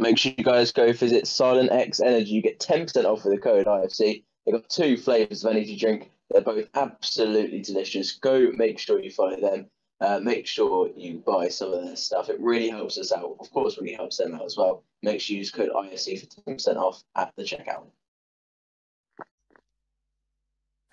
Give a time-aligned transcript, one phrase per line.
[0.00, 2.30] make sure you guys go visit Silent X Energy.
[2.30, 4.24] You get 10% off with the code IFC.
[4.44, 6.10] They've got two flavors of energy drink.
[6.30, 8.12] They're both absolutely delicious.
[8.12, 9.66] Go make sure you follow them.
[10.00, 12.30] Uh, make sure you buy some of their stuff.
[12.30, 13.36] It really helps us out.
[13.38, 14.82] Of course, really helps them out as well.
[15.02, 17.84] Make sure you use code IFC for 10% off at the checkout.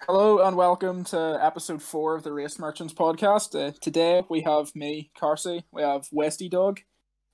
[0.02, 3.56] Hello and welcome to episode four of the Race Merchants podcast.
[3.56, 6.82] Uh, today we have me, Carsey, we have Westy Dog,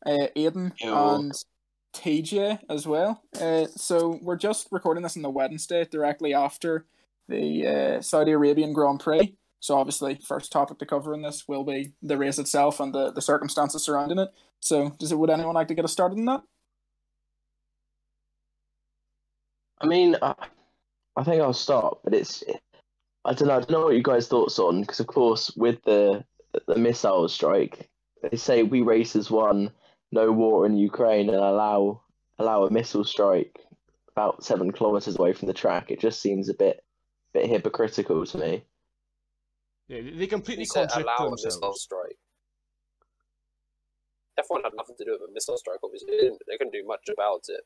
[0.06, 1.16] uh, Aiden, Yo.
[1.16, 1.34] and
[1.94, 3.22] TJ as well.
[3.40, 6.86] Uh, so we're just recording this on the Wednesday, directly after
[7.28, 9.36] the uh, Saudi Arabian Grand Prix.
[9.60, 13.12] So obviously, first topic to cover in this will be the race itself and the,
[13.12, 14.30] the circumstances surrounding it.
[14.60, 15.18] So, does it?
[15.18, 16.42] Would anyone like to get us started in that?
[19.80, 20.34] I mean, I,
[21.16, 22.44] I think I'll start, but it's
[23.26, 23.56] I don't know.
[23.56, 26.26] I don't know what you guys' thoughts on because, of course, with the
[26.68, 27.90] the missile strike,
[28.22, 29.72] they say we racers won
[30.14, 32.02] no war in Ukraine and allow
[32.40, 33.60] allow a missile strike
[34.14, 35.90] about seven kilometers away from the track.
[35.90, 36.84] It just seems a bit
[37.34, 38.64] bit hypocritical to me.
[39.88, 42.18] Yeah, they- they completely He said contradict allow a missile strike.
[44.40, 46.10] F1 had nothing to do with a missile strike, obviously.
[46.12, 47.62] They, didn't, they couldn't do much about it.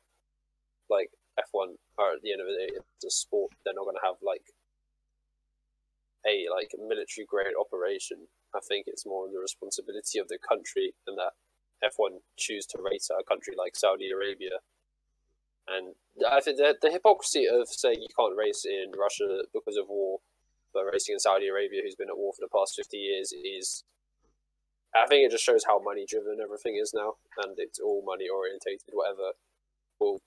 [0.89, 3.51] Like, F1, are at the end of the day, it's a sport.
[3.63, 4.43] They're not going to have, like,
[6.27, 8.27] a, like, military grade operation.
[8.53, 11.33] I think it's more the responsibility of the country and that
[11.83, 14.59] F1 choose to race at a country like Saudi Arabia.
[15.67, 19.89] And I think the, the hypocrisy of saying you can't race in Russia because of
[19.89, 20.19] war
[20.73, 23.83] but racing in Saudi Arabia, who's been at war for the past 50 years, is.
[24.95, 28.29] I think it just shows how money driven everything is now, and it's all money
[28.29, 28.89] orientated.
[28.91, 29.33] Whatever
[29.99, 30.21] will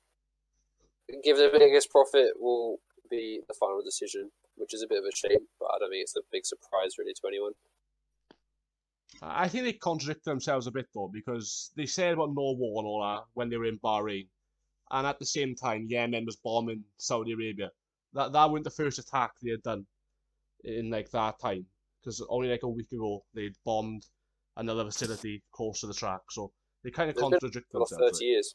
[1.24, 2.78] give the biggest profit will
[3.10, 6.02] be the final decision, which is a bit of a shame, but I don't think
[6.02, 7.52] it's a big surprise really to anyone.
[9.22, 12.86] I think they contradict themselves a bit though, because they said about no war and
[12.86, 14.28] all that when they were in Bahrain,
[14.90, 17.70] and at the same time, Yemen was bombing Saudi Arabia.
[18.14, 19.86] That that wasn't the first attack they had done
[20.64, 21.66] in like that time,
[22.00, 24.06] because only like a week ago they'd bombed
[24.56, 26.20] another facility close to the track.
[26.30, 28.18] So they kind of They've been contradict themselves.
[28.18, 28.54] 30 years.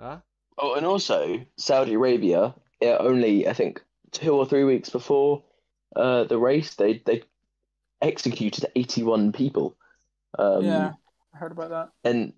[0.00, 0.18] Huh?
[0.58, 2.54] Oh, and also Saudi Arabia.
[2.80, 5.44] It only I think two or three weeks before
[5.96, 7.22] uh, the race, they they
[8.02, 9.76] executed eighty one people.
[10.38, 10.92] Um, yeah,
[11.34, 11.88] I heard about that.
[12.04, 12.32] and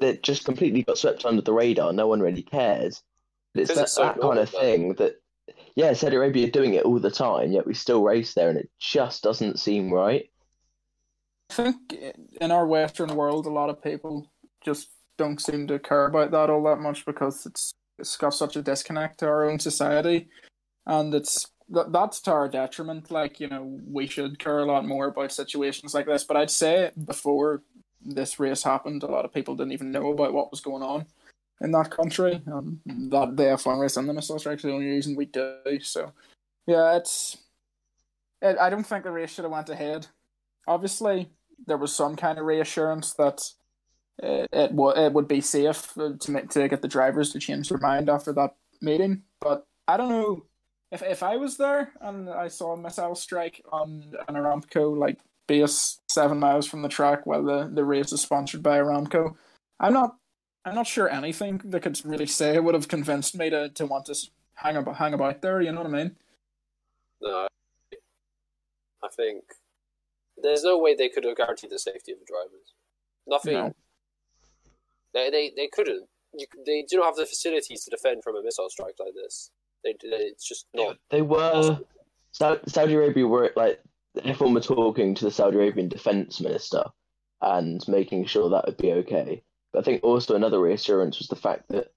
[0.00, 1.92] that just completely got swept under the radar.
[1.92, 3.02] No one really cares.
[3.54, 4.60] But it's that, it's so that kind of though.
[4.60, 5.16] thing that,
[5.74, 8.58] yeah, Saudi Arabia are doing it all the time, yet we still race there, and
[8.58, 10.30] it just doesn't seem right.
[11.50, 11.94] I think
[12.40, 14.30] in our Western world, a lot of people
[14.64, 18.56] just don't seem to care about that all that much because it's it's got such
[18.56, 20.28] a disconnect to our own society,
[20.86, 23.10] and it's that that's to our detriment.
[23.10, 26.24] Like you know, we should care a lot more about situations like this.
[26.24, 27.62] But I'd say before
[28.04, 31.06] this race happened, a lot of people didn't even know about what was going on
[31.60, 35.16] in that country, and that the F1 race and the missile strikes the only reason
[35.16, 35.56] we do.
[35.80, 36.12] So,
[36.66, 37.38] yeah, it's.
[38.40, 40.08] It, I don't think the race should have went ahead.
[40.66, 41.30] Obviously,
[41.66, 43.40] there was some kind of reassurance that
[44.18, 47.68] it it, w- it would be safe uh, to to get the drivers to change
[47.68, 49.22] their mind after that meeting.
[49.40, 50.44] But I don't know
[50.92, 55.18] if if I was there and I saw a missile strike on an Aramco like
[55.48, 59.34] base seven miles from the track while the, the race is sponsored by Aramco.
[59.80, 60.16] I'm not
[60.64, 64.04] I'm not sure anything they could really say would have convinced me to, to want
[64.06, 64.14] to
[64.54, 65.62] hang about hang about there.
[65.62, 66.16] You know what I mean?
[67.22, 67.48] No,
[69.02, 69.44] I think
[70.42, 72.74] there's no way they could have guaranteed the safety of the drivers.
[73.26, 73.54] Nothing.
[73.54, 73.74] No.
[75.14, 76.08] They, they, they couldn't.
[76.34, 79.50] You, they do not have the facilities to defend from a missile strike like this.
[79.84, 80.96] They, they it's just not.
[81.10, 81.78] They were
[82.32, 83.80] Sau- Saudi Arabia were like
[84.24, 86.84] everyone were talking to the Saudi Arabian defense minister
[87.40, 89.42] and making sure that would be okay.
[89.72, 91.92] But I think also another reassurance was the fact that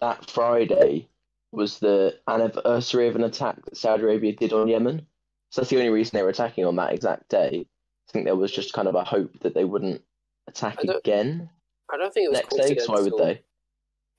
[0.00, 1.08] that Friday
[1.52, 5.06] was the anniversary of an attack that Saudi Arabia did on Yemen.
[5.50, 7.66] So that's the only reason they were attacking on that exact day.
[8.08, 10.02] I think there was just kind of a hope that they wouldn't
[10.46, 11.50] attack I again
[11.92, 12.78] I don't think it was next day.
[12.78, 13.42] So why would they?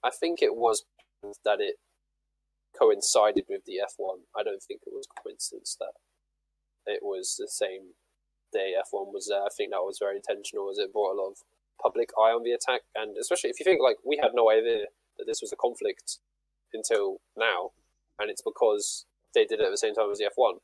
[0.04, 0.84] I think it was
[1.46, 1.76] that it
[2.78, 4.26] coincided with the F1.
[4.38, 5.94] I don't think it was coincidence that
[6.86, 7.94] it was the same
[8.52, 9.44] day F1 was there.
[9.44, 11.38] I think that was very intentional as it brought a lot of
[11.82, 12.82] public eye on the attack.
[12.96, 14.86] And especially if you think, like, we had no idea
[15.18, 16.18] that this was a conflict
[16.74, 17.72] until now.
[18.20, 20.60] And it's because they did it at the same time as the F1.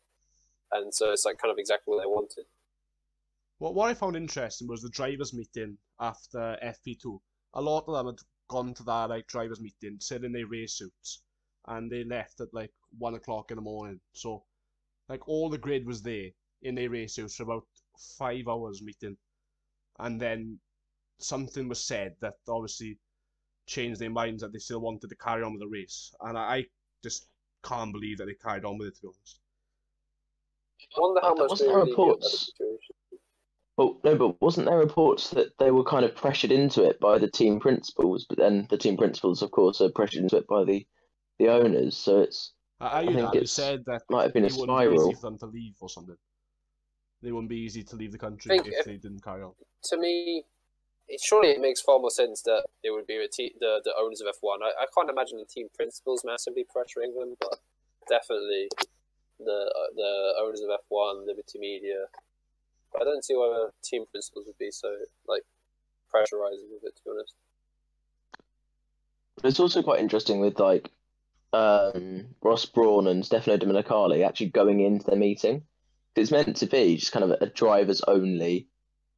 [0.71, 2.45] And so it's like kind of exactly what they wanted.
[3.59, 7.19] What what I found interesting was the drivers' meeting after FP2.
[7.55, 8.19] A lot of them had
[8.49, 11.21] gone to that like drivers' meeting, sitting in their race suits,
[11.67, 13.99] and they left at like one o'clock in the morning.
[14.13, 14.43] So,
[15.09, 16.29] like all the grid was there
[16.61, 17.65] in their race suits for about
[18.17, 19.17] five hours meeting,
[19.99, 20.59] and then
[21.19, 22.97] something was said that obviously
[23.67, 26.41] changed their minds that they still wanted to carry on with the race, and I,
[26.41, 26.65] I
[27.03, 27.27] just
[27.63, 28.95] can't believe that they carried on with it.
[28.95, 29.39] To be honest.
[30.95, 32.95] I wonder how much Wasn't there really knew about the reports- situation.
[33.77, 37.19] Well, no, but wasn't there reports that they were kind of pressured into it by
[37.19, 38.25] the team principals?
[38.27, 40.87] But then the team principals, of course, are pressured into it by the
[41.39, 41.95] the owners.
[41.97, 44.47] So it's I, I, I think that they it's- said that might have been a
[44.47, 45.13] it wouldn't be easy spiral.
[45.13, 46.17] for them to leave or something.
[47.21, 49.53] They wouldn't be easy to leave the country if, if- they didn't carry on.
[49.85, 50.43] To me,
[51.07, 53.93] it, surely it makes far more sense that it would be the, te- the, the
[53.99, 54.57] owners of F1.
[54.61, 57.59] I, I can't imagine the team principals massively pressuring them, but
[58.09, 58.67] definitely
[59.39, 62.05] the uh, the owners of F1, Liberty Media.
[62.99, 64.95] I don't see why the team principals would be so
[65.27, 65.43] like
[66.13, 66.95] pressurizing with it.
[66.97, 67.33] To be honest.
[69.35, 70.91] But it's also quite interesting with like
[71.57, 75.63] um, Ross Brawn and Stefano Domenicali actually going into their meeting.
[76.15, 78.67] It's meant to be just kind of a drivers only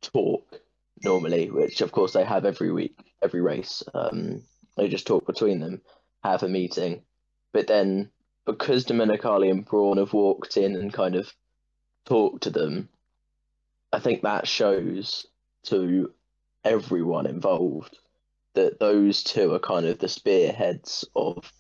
[0.02, 0.62] talk
[1.04, 3.84] normally, which of course they have every week, every race.
[3.94, 4.44] Um,
[4.78, 5.82] they just talk between them,
[6.24, 7.04] have a meeting.
[7.52, 8.10] But then
[8.46, 11.32] because Domenicali and Brawn have walked in and kind of
[12.06, 12.90] talked to them,
[13.92, 15.26] I think that shows
[15.64, 16.14] to
[16.64, 17.98] everyone involved
[18.54, 21.52] that those two are kind of the spearheads of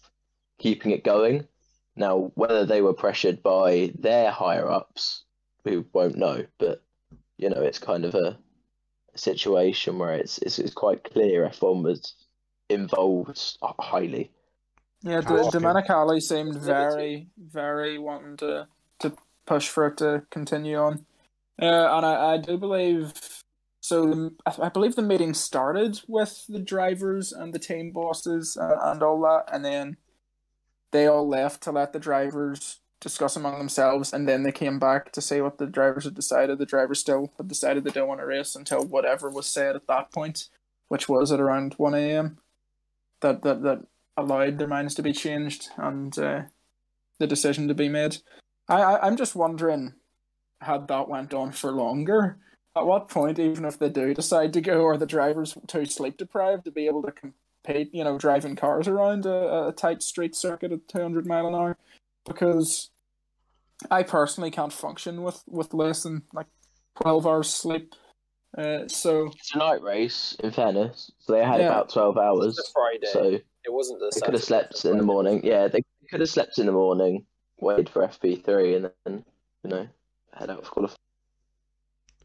[0.59, 1.47] keeping it going.
[1.95, 5.23] Now, whether they were pressured by their higher ups,
[5.65, 6.45] we won't know.
[6.57, 6.83] But
[7.37, 8.37] you know, it's kind of a
[9.15, 12.13] situation where it's it's, it's quite clear F1 was
[12.69, 14.31] involved highly.
[15.01, 15.59] Yeah, Can't the.
[15.59, 18.67] Domenicali seemed very, very wanting to
[18.99, 19.13] to
[19.45, 21.05] push for it to continue on,
[21.61, 23.13] uh, and I, I do believe
[23.81, 24.05] so.
[24.05, 28.73] The, I, I believe the meeting started with the drivers and the team bosses and,
[28.81, 29.97] and all that, and then
[30.91, 35.11] they all left to let the drivers discuss among themselves, and then they came back
[35.13, 36.57] to say what the drivers had decided.
[36.57, 39.87] The drivers still had decided they don't want to race until whatever was said at
[39.87, 40.49] that point,
[40.89, 42.39] which was at around one a.m.
[43.21, 43.85] That that that
[44.17, 46.41] allowed their minds to be changed and uh,
[47.19, 48.17] the decision to be made.
[48.67, 49.93] I, I I'm just wondering,
[50.61, 52.37] had that went on for longer,
[52.75, 56.17] at what point, even if they do decide to go, are the drivers too sleep
[56.17, 57.13] deprived to be able to
[57.63, 57.93] compete?
[57.93, 61.77] You know, driving cars around a, a tight street circuit at 200 mile an hour,
[62.25, 62.89] because
[63.89, 66.47] I personally can't function with with less than like
[67.01, 67.95] 12 hours sleep.
[68.57, 71.67] Uh, so It's a night race, in fairness, so they had Yeah.
[71.67, 72.45] about twelve hours.
[72.45, 73.07] was the Friday.
[73.11, 74.11] So it wasn't the.
[74.13, 75.41] they could have Saturday, slept in the morning.
[75.43, 77.25] Yeah, they could have slept in the morning,
[77.59, 79.23] waited for FP three, and then
[79.63, 79.87] you know
[80.33, 80.97] head out for qualifying.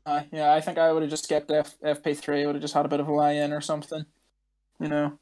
[0.07, 2.47] Uh, yeah, I think I would have just skipped F- FP3.
[2.47, 4.07] Would have just had a bit of a lie in or something.
[4.81, 5.19] You know,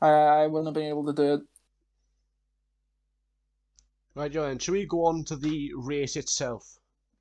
[0.00, 1.40] I I wouldn't have been able to do it.
[4.14, 6.78] Right, Joanne, should we go on to the race itself?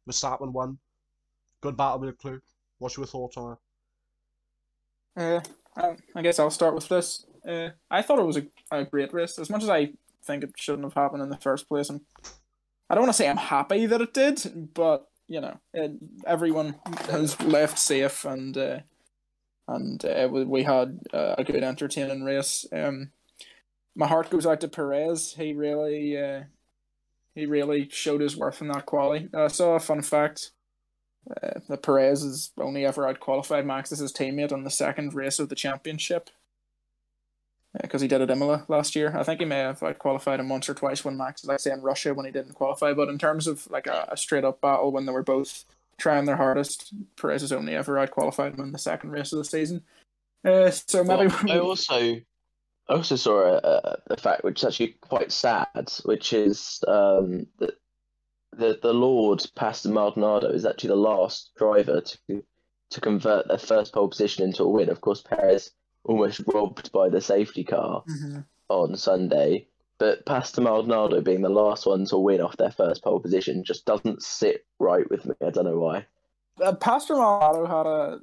[0.07, 0.79] Verstappen won.
[1.61, 2.41] Good battle with Clue?
[2.79, 3.57] What's your thoughts on
[5.15, 5.21] it?
[5.21, 5.41] Uh,
[5.75, 7.25] I, I guess I'll start with this.
[7.47, 9.37] Uh, I thought it was a, a great race.
[9.37, 9.93] As much as I
[10.23, 12.01] think it shouldn't have happened in the first place, and
[12.89, 15.91] I don't want to say I'm happy that it did, but you know, it,
[16.25, 16.75] everyone
[17.09, 18.79] has left safe, and uh,
[19.69, 22.65] and uh, we, we had uh, a good, entertaining race.
[22.71, 23.11] Um,
[23.95, 25.35] my heart goes out to Perez.
[25.37, 26.43] He really, uh,
[27.35, 29.29] he really showed his worth in that quali.
[29.33, 30.51] I saw a fun fact.
[31.29, 35.13] Uh, that Perez has only ever out qualified Max as his teammate on the second
[35.13, 36.29] race of the championship
[37.81, 39.15] because he did at Imola last year.
[39.15, 41.81] I think he may have qualified him once or twice when Max, like say in
[41.81, 42.93] Russia when he didn't qualify.
[42.93, 45.65] But in terms of like a, a straight up battle when they were both
[45.99, 49.37] trying their hardest, Perez has only ever out qualified him in the second race of
[49.37, 49.83] the season.
[50.43, 51.95] Uh, so maybe Well, I also
[52.89, 57.75] I also saw a, a, fact which is actually quite sad, which is um, that
[58.57, 62.43] the the Lord Pastor Maldonado is actually the last driver to
[62.89, 64.89] to convert their first pole position into a win.
[64.89, 65.71] Of course, Perez
[66.03, 68.45] almost robbed by the safety car Mhm.
[68.69, 69.67] on Sunday,
[69.99, 73.85] but Pastor Maldonado being the last one to win off their first pole position just
[73.85, 75.35] doesn't sit right with me.
[75.45, 76.05] I don't know why.
[76.63, 78.19] uh, Pastor Maldonado had a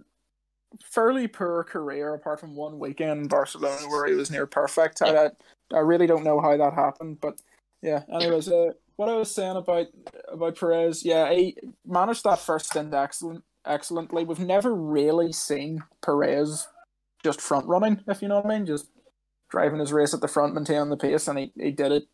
[0.83, 5.03] fairly poor career apart from one weekend in Barcelona where he was near perfect.
[5.03, 5.31] I, I,
[5.73, 7.41] I really don't know how that happened, but
[7.83, 8.03] yeah.
[8.13, 9.87] Anyways, uh, what I was saying about
[10.29, 11.57] about Perez, yeah, he
[11.87, 14.25] managed that first stint excellent excellently.
[14.25, 16.69] We've never really seen Perez
[17.23, 18.89] just front running, if you know what I mean, just
[19.49, 22.05] driving his race at the front, maintaining the pace, and he, he did it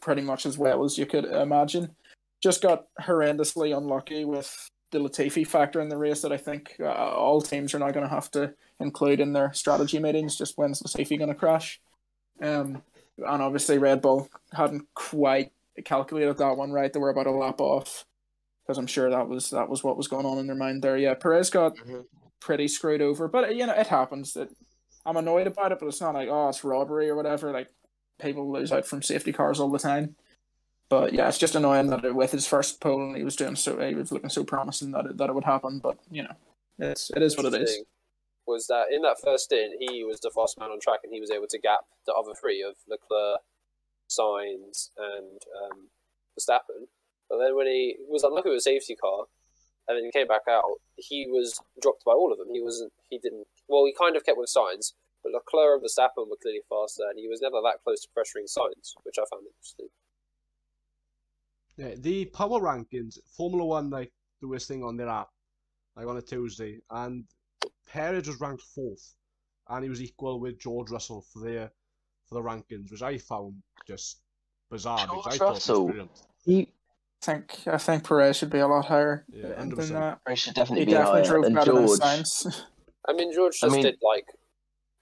[0.00, 1.94] pretty much as well as you could imagine.
[2.42, 6.86] Just got horrendously unlucky with the Latifi factor in the race that I think uh,
[6.90, 10.36] all teams are now going to have to include in their strategy meetings.
[10.36, 11.80] Just when's Latifi going to crash?
[12.40, 12.82] Um,
[13.18, 15.52] and obviously Red Bull hadn't quite
[15.84, 16.92] calculated that one right.
[16.92, 18.06] They were about a lap off
[18.64, 20.96] because I'm sure that was that was what was going on in their mind there.
[20.96, 22.06] Yeah, Perez got Mhm.
[22.40, 24.32] pretty screwed over, but you know it happens.
[24.32, 24.48] That
[25.06, 27.52] I'm annoyed about it, but it's not like oh it's robbery or whatever.
[27.52, 27.68] Like
[28.20, 30.16] people lose out from safety cars all the time.
[30.88, 33.78] But yeah, it's just annoying that it, with his first pole, he was doing so
[33.78, 35.78] he was looking so promising that it, that it would happen.
[35.78, 36.34] But you know,
[36.78, 37.82] it's it is what it is.
[38.46, 41.20] Was that in that first stint, he was the fast man on track and he
[41.20, 43.40] was able to gap the other three of Leclerc,
[44.10, 45.88] Sainz, and um,
[46.36, 46.88] Verstappen.
[47.28, 49.26] But then when he was unlucky with a safety car,
[49.90, 52.46] and then he came back out, he was dropped by all of them.
[52.52, 52.92] He wasn't.
[53.08, 53.46] He didn't.
[53.68, 54.92] Well, he kind of kept with Sainz,
[55.24, 58.46] but Leclerc and Verstappen were clearly faster, and he was never that close to pressuring
[58.46, 59.88] Sainz, which I found interesting.
[61.76, 65.30] Yeah, the power rankings, Formula One like do this thing on their app,
[65.96, 67.24] like on a Tuesday, and
[67.88, 69.14] Perez was ranked fourth,
[69.68, 71.68] and he was equal with George Russell for the
[72.28, 73.54] for the rankings, which I found
[73.88, 74.20] just
[74.70, 75.08] bizarre.
[75.08, 76.08] because I George thought Russell.
[76.44, 76.79] He, I
[77.22, 79.88] think I think Perez should be a lot higher Yeah, than 100%.
[79.90, 80.18] that.
[80.28, 81.30] he should He definitely be definitely higher.
[81.30, 82.62] drove And better George, than Sainz.
[83.08, 84.24] I mean, George I just mean, did like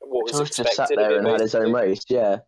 [0.00, 0.64] what was George expected.
[0.76, 2.02] just sat there and had his own race.
[2.08, 2.38] Yeah,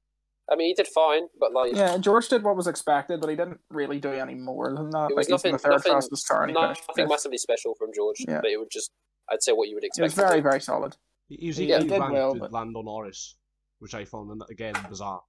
[0.51, 3.37] I mean, he did fine, but like yeah, George did what was expected, but he
[3.37, 5.11] didn't really do any more than that.
[5.11, 7.75] it was like, nothing, the third nothing, fastest car, and he finished nothing massively special
[7.79, 8.17] from George.
[8.27, 8.41] Yeah.
[8.41, 8.91] But it would just,
[9.31, 10.03] I'd say, what you would expect.
[10.05, 10.25] It expect.
[10.27, 10.97] was very very solid.
[11.29, 13.37] He, he was Yeah, equally he did ranked well, with but- Lando Norris,
[13.81, 15.23] which I found again bizarre.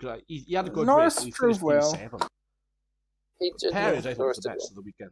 [0.00, 1.24] 'Cause, He, he had a good Norris race.
[1.24, 1.92] He drove well.
[1.94, 2.26] P7.
[3.38, 5.10] He did, Perez, yeah, I thought, Norris was the best of the weekend.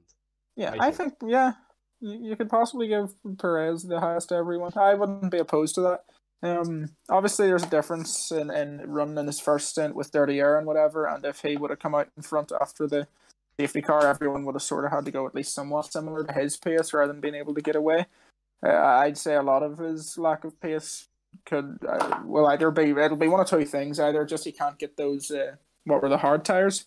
[0.56, 1.52] Yeah, I I think yeah,
[2.00, 4.72] you, you could possibly give Perez the highest to everyone.
[4.76, 6.04] I wouldn't be opposed to that.
[6.44, 10.58] Um, obviously there's a difference in, in running in his first stint with dirty air
[10.58, 13.06] and whatever, and if he would have come out in front after the
[13.58, 16.32] safety car, everyone would have sort of had to go at least somewhat similar to
[16.32, 18.06] his pace rather than being able to get away.
[18.64, 21.08] Uh, I'd say a lot of his lack of pace
[21.46, 24.78] could uh, will either be it'll be one of two things: either just he can't
[24.78, 26.86] get those uh, what were the hard tires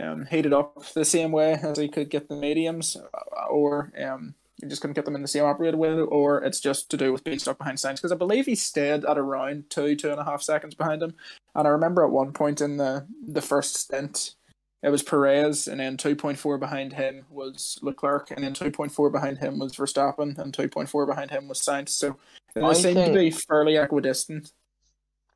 [0.00, 4.34] um, heated up the same way as he could get the mediums, uh, or um,
[4.60, 7.12] he just couldn't get them in the same operated way, or it's just to do
[7.12, 7.96] with being stuck behind Sainz.
[7.96, 11.14] Because I believe he stayed at around two, two and a half seconds behind him.
[11.54, 14.34] And I remember at one point in the, the first stint,
[14.82, 19.58] it was Perez, and then 2.4 behind him was Leclerc, and then 2.4 behind him
[19.58, 21.88] was Verstappen, and 2.4 behind him was Sainz.
[21.88, 22.16] So
[22.54, 24.52] they I seemed to be fairly equidistant.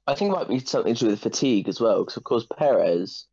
[0.06, 2.46] I think it might be something to do with fatigue as well, because of course
[2.56, 3.26] Perez,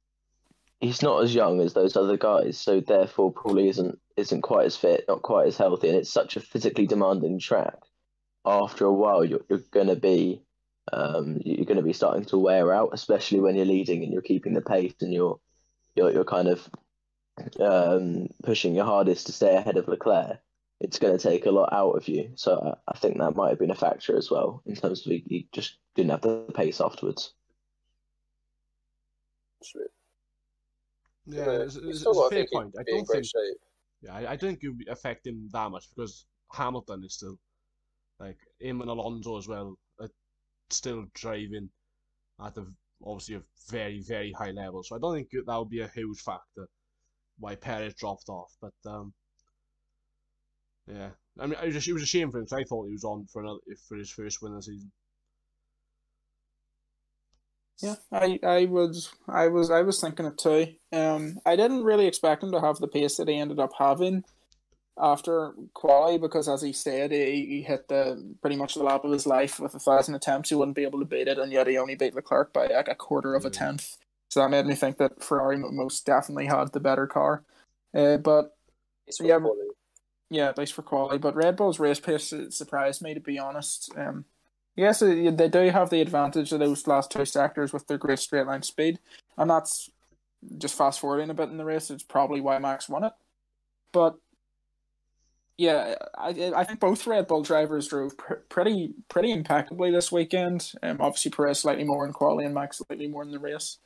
[0.80, 4.76] he's not as young as those other guys, so therefore probably isn't isn't quite as
[4.76, 7.78] fit, not quite as healthy, and it's such a physically demanding track.
[8.46, 10.42] After a while, you're you're gonna be,
[10.94, 14.54] um, you're gonna be starting to wear out, especially when you're leading and you're keeping
[14.54, 15.40] the pace and you're,
[15.96, 16.70] you're you're kind of,
[17.60, 20.40] um, pushing your hardest to stay ahead of Leclerc.
[20.82, 23.50] It's going to take a lot out of you, so I, I think that might
[23.50, 26.46] have been a factor as well in terms of he, he just didn't have the
[26.56, 27.34] pace afterwards.
[29.64, 29.88] True.
[31.26, 32.74] Yeah, it's, it's, it's a fair point.
[32.80, 33.26] I don't think.
[33.26, 33.58] shape.
[34.02, 37.38] Yeah, I, I don't think it would affect him that much because Hamilton is still
[38.20, 40.10] like him and Alonso as well are
[40.70, 41.70] still driving
[42.44, 42.66] at a
[43.04, 44.84] obviously a very very high level.
[44.84, 46.68] So I don't think that would be a huge factor
[47.38, 48.52] why Perez dropped off.
[48.62, 49.14] But um,
[50.88, 51.10] yeah,
[51.40, 52.94] I mean, it was, a, it was a shame for him 'cause I thought he
[52.94, 54.92] was on for another for his first win of the season.
[57.82, 60.76] Yeah, I, I was I was I was thinking it too.
[60.92, 64.26] Um, I didn't really expect him to have the pace that he ended up having
[65.00, 69.12] after quali because, as he said, he, he hit the pretty much the lap of
[69.12, 70.50] his life with a thousand attempts.
[70.50, 72.90] He wouldn't be able to beat it, and yet he only beat Leclerc by like
[72.90, 73.98] a quarter of a tenth.
[74.30, 77.44] So that made me think that Ferrari most definitely had the better car.
[77.94, 78.56] Uh, but
[79.20, 79.40] Yeah, yeah,
[80.30, 81.18] yeah, at least for quality.
[81.18, 83.92] But Red Bull's race pace surprised me, to be honest.
[83.98, 84.26] Um,
[84.80, 88.20] yes, uh, they do have the advantage of those last two sectors with their great
[88.20, 89.00] straight line speed,
[89.38, 89.90] and that's
[90.58, 91.92] just fast forwarding a bit in the race.
[91.92, 93.14] It's probably why Max won it.
[93.92, 94.16] But
[95.58, 100.72] yeah, I I think both Red Bull drivers drove pr- pretty pretty impeccably this weekend.
[100.82, 103.80] Um, obviously Perez slightly more in quality and Max slightly more in the race.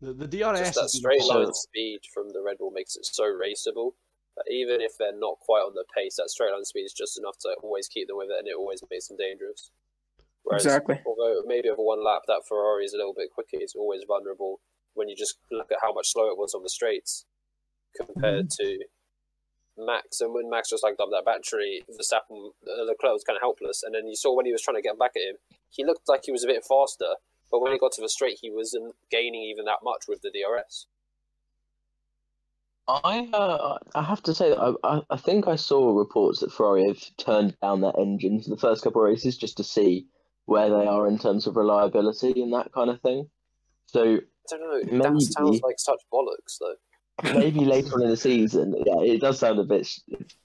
[0.00, 3.22] The the DRS just that straight line speed from the Red Bull makes it so
[3.22, 4.01] raceable that
[4.50, 7.38] even if they're not quite on the pace, that straight line speed is just enough
[7.40, 9.70] to always keep them with it, and it always makes them dangerous.
[10.42, 11.00] Whereas, Exactly.
[11.06, 14.60] although maybe over one lap that Ferrari is a little bit quicker, it's always vulnerable
[14.94, 17.24] when you just look at how much slower it was on the straights
[17.96, 18.78] compared to
[19.78, 20.20] Max.
[20.20, 23.82] And when Max just like dumped that battery, Verstappen, uh, Leclerc was kind of helpless.
[23.82, 25.36] And then you saw when he was trying to get back at him,
[25.70, 27.16] he looked like he was a bit faster.
[27.50, 30.30] But when he got to the straight, he wasn't gaining even that much with the
[30.30, 30.86] DRS.
[32.88, 36.52] I uh, I have to say that I, I I think I saw reports that
[36.52, 40.06] Ferrari have turned down their engines for the first couple of races just to see
[40.46, 43.28] where they are in terms of reliability and that kind of thing.
[43.86, 44.98] So I don't know.
[44.98, 44.98] Maybe.
[44.98, 46.74] That sounds like such bollocks, though.
[47.38, 49.88] maybe later on in the season, yeah, it does sound a bit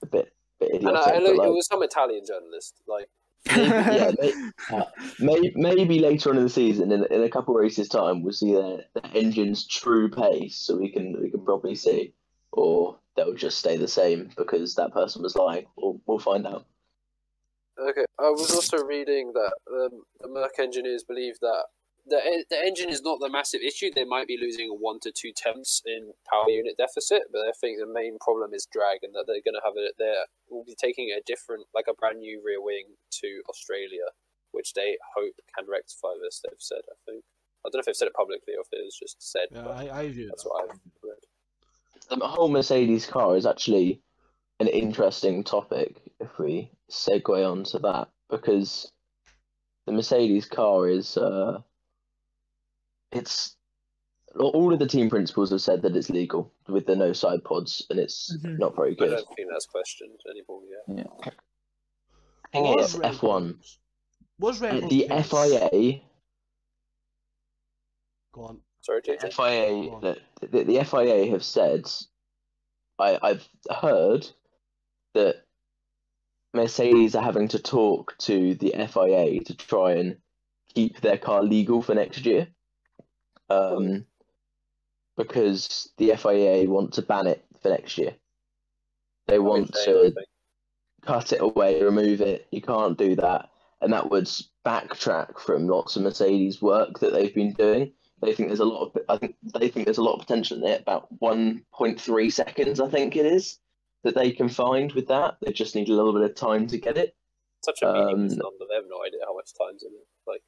[0.04, 1.14] a bit, bit And idiotic.
[1.14, 3.10] I, I, but it was some Italian journalist, like
[3.56, 4.34] maybe, yeah, may,
[4.72, 4.84] uh,
[5.20, 8.34] may, maybe later on in the season, in, in a couple of races' time, we'll
[8.34, 12.14] see their, their engine's true pace, so we can we can probably see,
[12.58, 15.66] or they'll just stay the same because that person was lying.
[15.78, 16.66] We'll, we'll find out.
[17.80, 21.66] Okay, I was also reading that um, the Merc engineers believe that
[22.08, 23.92] the e- the engine is not the massive issue.
[23.94, 27.78] They might be losing one to two tenths in power unit deficit, but I think
[27.78, 29.94] the main problem is drag, and that they're going to have it.
[30.00, 30.16] They
[30.50, 34.10] will be taking a different, like a brand new rear wing to Australia,
[34.52, 36.42] which they hope can rectify this.
[36.42, 36.82] They've said.
[36.90, 37.24] I think.
[37.66, 39.48] I don't know if they've said it publicly or if it was just said.
[39.52, 40.50] Yeah, but I, I view that's that.
[40.50, 41.22] what I've read.
[42.10, 44.02] The whole Mercedes car is actually
[44.60, 48.92] an interesting topic if we segue onto that because
[49.86, 51.62] the Mercedes car is uh,
[53.12, 53.56] it's
[54.40, 57.86] all of the team principals have said that it's legal with the no side pods
[57.90, 58.60] and it's Mhm.
[58.60, 59.10] not very good.
[59.10, 59.26] I good.
[59.26, 61.34] don't think that's questioned anymore yet.
[62.52, 63.78] Thing Was is, Red F1
[64.40, 66.02] Was Red Bull's the FIA
[68.34, 68.62] Go on.
[68.82, 69.34] Sorry, JJ.
[69.34, 71.90] FIA, Go the, the, the FIA have said,
[73.00, 73.48] I, I've
[73.82, 74.28] heard
[75.14, 75.44] that
[76.54, 80.18] Mercedes are having to talk to the FIA to try and
[80.74, 82.48] keep their car legal for next year.
[83.50, 84.06] Um,
[85.18, 88.14] because the FIA want to ban it for next year.
[89.28, 90.14] They want to
[91.06, 92.48] cut it away, remove it.
[92.52, 93.50] You can't do that.
[93.82, 94.30] And that would
[94.66, 97.94] backtrack from lots of Mercedes work that they've been doing.
[98.22, 100.58] They think there's a lot of I think they think there's a lot of potential
[100.58, 103.60] in it, about one point three seconds I think it is,
[104.04, 105.38] that they can find with that.
[105.42, 107.16] They just need a little bit of time to get it.
[107.64, 108.66] Such a meaningless Um, number.
[108.70, 110.08] They have no idea how much time's in it.
[110.26, 110.42] Like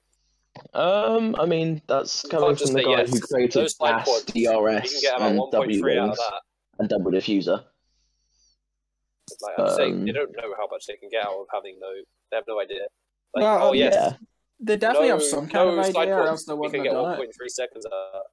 [0.74, 3.12] Um I mean that's coming from the guy yes.
[3.14, 6.18] who created Those slide DRS, you can get about and W three out of rings
[6.18, 6.42] that.
[6.80, 7.64] and double diffuser.
[9.42, 11.78] Like I'm saying, Um, they don't know how much they can get out of having
[11.80, 11.88] no.
[12.32, 12.82] They have no idea.
[13.36, 14.14] Like, Well, oh yes, Yeah.
[14.60, 16.92] They definitely no, have some kind no of idea, or else they wouldn't have get
[16.94, 17.18] done one it.
[17.18, 18.24] point three seconds out.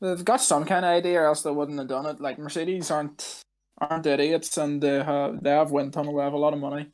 [0.00, 2.20] They've got some kind of idea, or else they wouldn't have done it.
[2.20, 3.42] Like Mercedes aren't
[3.80, 6.16] aren't idiots, and they have they have wind tunnel.
[6.16, 6.88] They have a lot of money.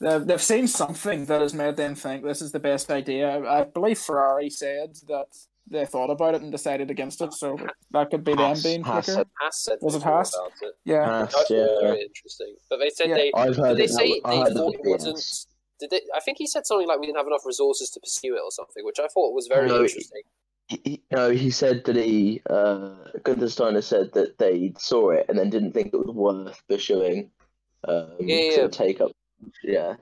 [0.00, 3.38] They've they've seen something that has made them think this is the best idea.
[3.48, 5.26] I believe Ferrari said that
[5.70, 7.32] they thought about it and decided against it.
[7.32, 7.56] So
[7.92, 9.18] that could be them being Haas quicker.
[9.18, 10.34] said- Haas said Was it thought Haas?
[10.34, 10.74] about it.
[10.84, 11.06] Yeah.
[11.06, 11.88] Haas, thought it was yeah.
[11.88, 12.56] very interesting.
[12.68, 13.14] But they said Yeah.
[13.14, 15.46] they I've heard did they it, say I they heard thought that it wasn't.
[15.80, 16.00] Did they?
[16.14, 18.50] I think he said something like we didn't have enough resources to pursue it or
[18.50, 20.22] something, which I thought was very No, interesting.
[20.68, 25.26] he, he- no, he said that he, uh, Gunther Steiner said that they saw it
[25.28, 27.30] and then didn't think it was worth pursuing.
[27.84, 28.62] Um, Yeah, yeah, 'cause it yeah.
[28.62, 29.12] would take up,
[29.64, 29.96] yeah.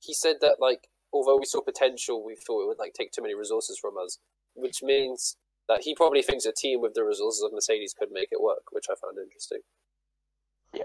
[0.00, 3.22] He said that like although we saw potential, we thought it would like take too
[3.22, 4.18] many resources from us,
[4.54, 5.36] which means
[5.68, 8.64] that he probably thinks a team with the resources of Mercedes could make it work,
[8.72, 9.60] which I found interesting.
[10.74, 10.82] Yeah,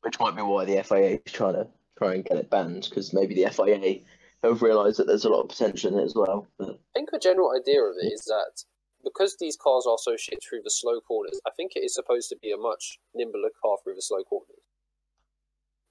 [0.00, 3.12] which might be why the FIA is trying to try and get it banned because
[3.12, 4.00] maybe the FIA
[4.42, 6.46] have realised that there's a lot of potential in it as well.
[6.58, 8.62] But I think the general idea of it is that
[9.04, 12.28] because these cars are so shit through the slow corners, I think it is supposed
[12.30, 14.62] to be a much nimbler car through the slow corners.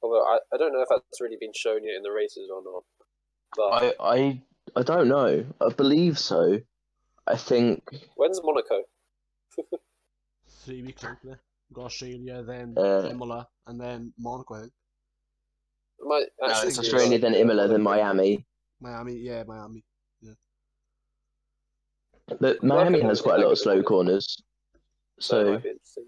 [0.02, 2.62] Although I, I don't know if that's really been shown yet in the races or
[2.64, 2.84] not.
[3.56, 4.42] But I, I,
[4.76, 5.46] I don't know.
[5.60, 6.60] I believe so.
[7.26, 7.84] I think
[8.16, 8.84] when's Monaco?
[10.64, 11.40] Three weeks out there.
[11.74, 14.70] Got Australia, then Uh, Imola, and then Monaco.
[16.00, 16.24] I think.
[16.28, 18.46] It might no, it's be Australia, like- then Imola, then Miami.
[18.80, 19.84] Miami, yeah, Miami.
[20.22, 20.34] Yeah.
[22.40, 24.38] But Miami has quite a lot of slow corners.
[25.20, 26.06] So it So might be interesting.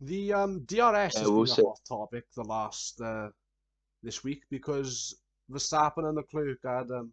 [0.00, 3.28] The um DRS Yeah, has we'll been a hot topic the last uh,
[4.02, 7.12] this week because Verstappen and the Leclerc had um,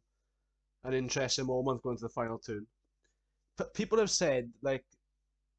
[0.83, 2.65] an interesting moment going to the final turn.
[3.57, 4.85] But people have said like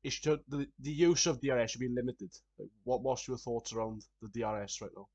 [0.05, 2.31] it should the, the use of DRS should be limited.
[2.59, 5.09] Like, what what's your thoughts around the DRS right now?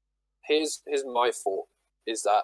[0.52, 1.68] Here's here's my thought
[2.06, 2.44] is that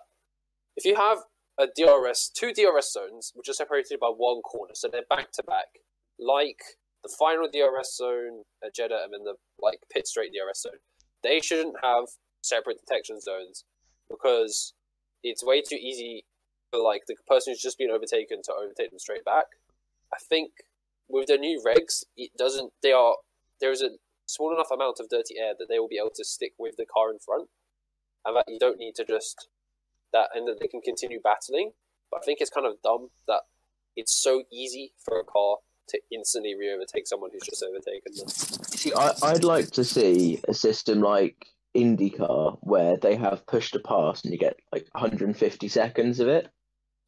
[0.76, 1.20] if you have
[1.60, 5.44] a DRS two DRS zones which are separated by one corner, so they're back to
[5.44, 5.82] back,
[6.20, 6.60] like
[7.04, 10.80] the final DRS zone at Jeddah and then the like pit straight DRS zone,
[11.24, 12.06] they shouldn't have
[12.42, 13.66] separate detection zones
[14.10, 14.74] because
[15.24, 16.26] it's way too easy
[16.72, 19.46] for like the person who's just been overtaken to overtake them straight back.
[20.14, 20.52] I think
[21.10, 22.72] with the new regs, it doesn't.
[22.84, 23.16] They are
[23.60, 23.90] there is a
[24.28, 26.86] small enough amount of dirty air that they will be able to stick with the
[26.86, 27.50] car in front
[28.28, 29.48] and that you don't need to just
[30.14, 31.72] that and that they can continue battling.
[32.12, 33.42] But I think it's kind of dumb that
[33.96, 35.58] it's so easy for a car
[35.90, 38.28] to instantly re overtake someone who's just overtaken them.
[38.28, 43.80] See, I, I'd like to see a system like IndyCar where they have push to
[43.80, 46.50] pass and you get like 150 seconds of it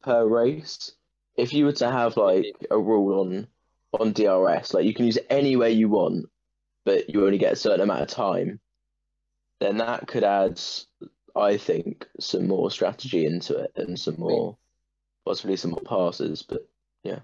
[0.02, 0.92] per race.
[1.36, 3.46] If you were to have like a rule on
[3.92, 6.26] on DRS, like you can use it any way you want,
[6.84, 8.60] but you only get a certain amount of time,
[9.60, 10.60] then that could add
[11.36, 14.56] I think, some more strategy into it and some more,
[15.24, 16.42] possibly some more passes.
[16.42, 16.68] But
[17.04, 17.20] yeah,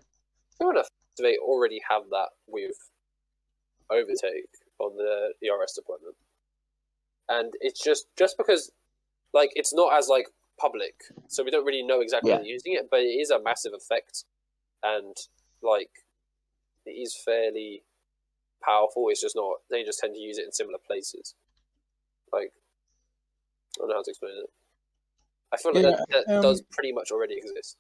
[0.59, 0.89] Fair enough.
[1.17, 2.77] Do they already have that with
[3.91, 6.15] overtake on the ERS deployment?
[7.29, 8.71] And it's just just because
[9.33, 10.95] like it's not as like public,
[11.29, 12.37] so we don't really know exactly Yeah.
[12.37, 14.25] how they're using it, but it is a massive effect
[14.83, 15.17] and
[15.63, 15.91] like
[16.85, 17.83] it is fairly
[18.63, 19.09] powerful.
[19.09, 21.35] It's just not they just tend to use it in similar places.
[22.33, 22.53] Like
[23.77, 24.51] I don't know how to explain it.
[25.53, 27.77] I feel like Yeah, that, that um, does pretty much already exist.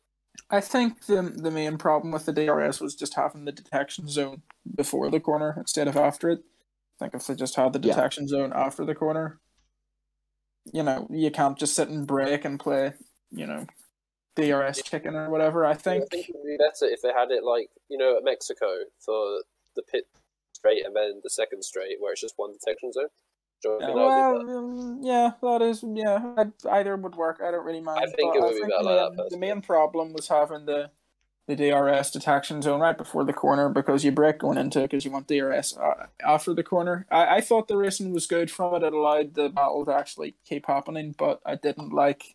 [0.50, 4.42] I think the the main problem with the DRS was just having the detection zone
[4.74, 6.40] before the corner instead of after it.
[7.00, 7.94] I think if they just had the Yeah.
[7.94, 9.40] detection zone after the corner,
[10.72, 12.94] you know, you can't just sit and break and play,
[13.30, 13.66] you know,
[14.36, 15.64] DRS chicken or whatever.
[15.64, 18.16] I I think, think it would be better if they had it like you know
[18.16, 18.66] at Mexico
[18.98, 19.42] for
[19.74, 20.04] the pit
[20.52, 23.08] straight and then the second straight where it's just one detection zone.
[23.62, 27.40] Do you yeah, think that well, um, yeah, that is, yeah, I- either would work.
[27.42, 28.00] I don't really mind.
[28.00, 30.66] I think but it would be think better the main- The main problem was having
[30.66, 30.90] the
[31.46, 35.04] the DRS detection zone right before the corner because you break going into it because
[35.04, 37.06] you want DRS uh, after the corner.
[37.10, 38.82] I, I thought the racing was good from it.
[38.84, 42.34] It allowed the battle to actually keep happening, but I didn't like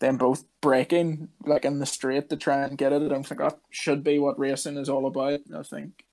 [0.00, 3.02] them both breaking like in the straight to try and get it.
[3.02, 5.40] I don't think that should be what racing is all about.
[5.56, 6.04] I think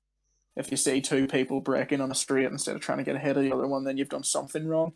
[0.56, 3.36] if you see two people breaking on a street instead of trying to get ahead
[3.36, 4.92] of the other one, then you've done something wrong.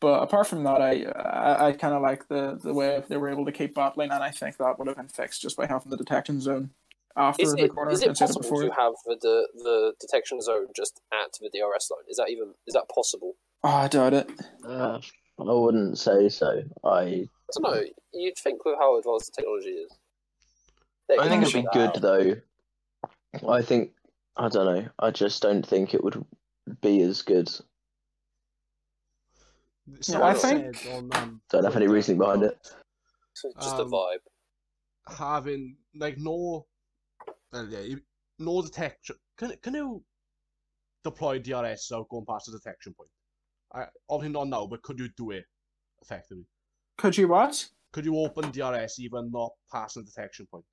[0.00, 3.28] But apart from that, I I, I kind of like the the way they were
[3.28, 5.90] able to keep battling, and I think that would have been fixed just by having
[5.90, 6.70] the detection zone
[7.16, 8.62] after Is the it, corner is it possible before.
[8.62, 12.04] to have the the detection zone just at the DRS line?
[12.08, 13.34] Is that even is that possible?
[13.62, 14.30] Oh, I doubt it.
[14.64, 15.00] uh,
[15.38, 16.62] I wouldn't say so.
[16.84, 17.28] I I
[17.60, 17.82] don't know.
[18.12, 19.92] You'd think with how advanced the technology is.
[21.18, 22.00] I think it'd be good out.
[22.00, 22.36] though.
[23.48, 23.90] I think
[24.40, 24.88] I don't know.
[24.98, 26.24] I just don't think it would
[26.80, 27.50] be as good.
[30.00, 32.74] Someone I think- on, um, Don't have any Twitter reasoning behind about it.
[33.34, 34.20] Just a Um, vibe.
[35.08, 36.66] Having like no,
[37.52, 37.96] uh, yeah,
[38.38, 39.16] no detection.
[39.36, 40.02] Can can you
[41.04, 43.10] deploy DRS without going past the detection point?
[43.72, 45.44] I obviously not now, but could you do it
[46.00, 46.46] effectively?
[46.96, 47.68] Could you what?
[47.92, 50.64] Could you open DRS even not passing the detection point?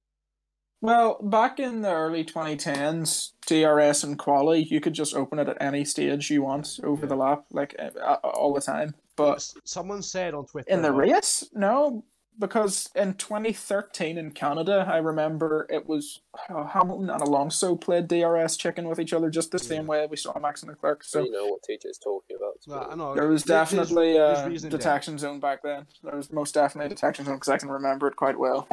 [0.82, 5.58] Well, back in the early 2010s, DRS and quali, you could just open it at
[5.62, 7.76] any stage you want over the lap, like
[8.24, 8.94] all the time.
[9.16, 12.04] But someone said on Twitter in the race, no,
[12.38, 18.56] because in 2013 in Canada, I remember it was uh, Hamilton and Alonso played DRS
[18.58, 21.04] chicken with each other just the same way we saw Max and Leclerc.
[21.04, 22.62] So you know what TJ's talking about.
[22.62, 23.16] to be Nah, I know.
[23.16, 24.78] there was there- there's- definitely there's a reasoning there.
[24.78, 25.88] detection zone back then.
[26.04, 28.68] There was most definitely a detection zone because I can remember it quite well.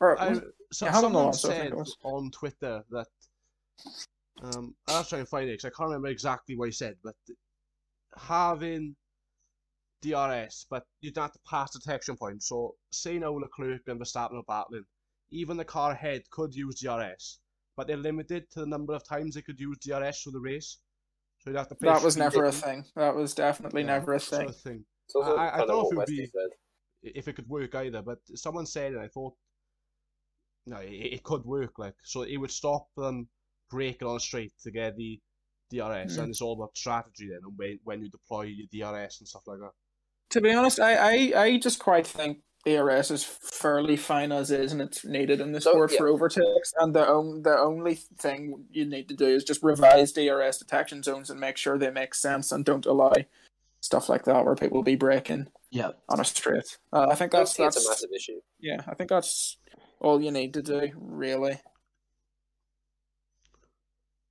[0.00, 0.40] Or, I, was-
[0.72, 3.06] so, Yeah, Hamilton someone Alonso, I think said on Twitter that
[4.42, 7.14] um, I'll try and find it because I can't remember exactly what he said, but
[8.16, 8.96] having
[10.02, 12.42] DRS, but you don't have to pass the detection point.
[12.42, 14.84] So, say now Leclerc and Verstappen are battling,
[15.30, 17.38] even the car ahead could use DRS,
[17.76, 20.78] but they're limited to the number of times they could use DRS through the race.
[21.38, 21.76] So you'd have to.
[21.80, 22.84] that was speed never a thing.
[22.96, 24.48] That was definitely yeah, never a sort thing.
[24.48, 24.84] of thing.
[25.06, 26.50] It's also I- I don't know if it would be- said.
[27.02, 29.34] if it could work either, but someone said it, I thought,
[30.66, 33.28] no, it, it could work, like, so it would stop them
[33.70, 35.18] breaking on a straight to get the
[35.70, 36.18] DRS, Mm.
[36.18, 39.42] and it's all about strategy then, and when, when you deploy your DRS and stuff
[39.46, 39.72] like that.
[40.30, 40.94] To be honest, I,
[41.34, 45.52] I, I just quite think DRS is fairly fine as is, and it's needed in
[45.52, 45.98] the So, sport yeah.
[45.98, 46.72] for overtakes.
[46.78, 51.02] And the on, the only thing you need to do is just revise DRS detection
[51.02, 53.12] zones and make sure they make sense and don't allow
[53.80, 56.78] stuff like that where people will be breaking Yeah, on a straight.
[56.92, 58.40] Uh, I think I that's that's a massive issue.
[58.60, 58.82] yeah.
[58.86, 59.56] I think that's
[60.02, 61.52] all you need to do, really.
[61.52, 61.60] I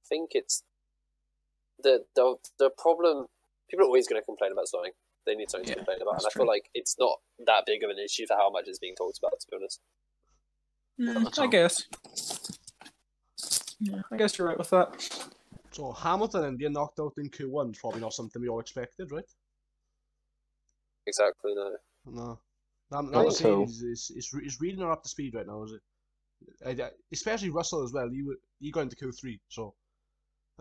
[0.08, 0.64] think it's
[1.82, 3.28] the the the problem.
[3.70, 4.92] People are always going to complain about something.
[5.26, 7.64] They need something Yeah, to complain about, and that's I feel like it's not that
[7.66, 9.40] big of an issue for how much is being talked about.
[9.40, 9.80] To be honest,
[11.00, 11.84] Mm, I guess.
[13.80, 15.10] Yeah, I guess you're right with that.
[15.72, 19.12] So Hamilton and being knocked out in Q1 is probably not something we all expected,
[19.12, 19.26] right?
[21.06, 21.54] exactly.
[21.56, 22.40] No, No.
[22.92, 23.66] I'm Not not saying all.
[23.66, 25.82] he's, he's, he's, really not up to speed right now, is it?
[26.66, 28.10] I- I- Especially Russell as well.
[28.10, 29.74] He, w- he got into Q3, so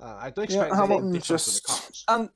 [0.01, 2.05] uh, I don't Yeah, expect anything Hamilton different just from the cars.
[2.09, 2.29] and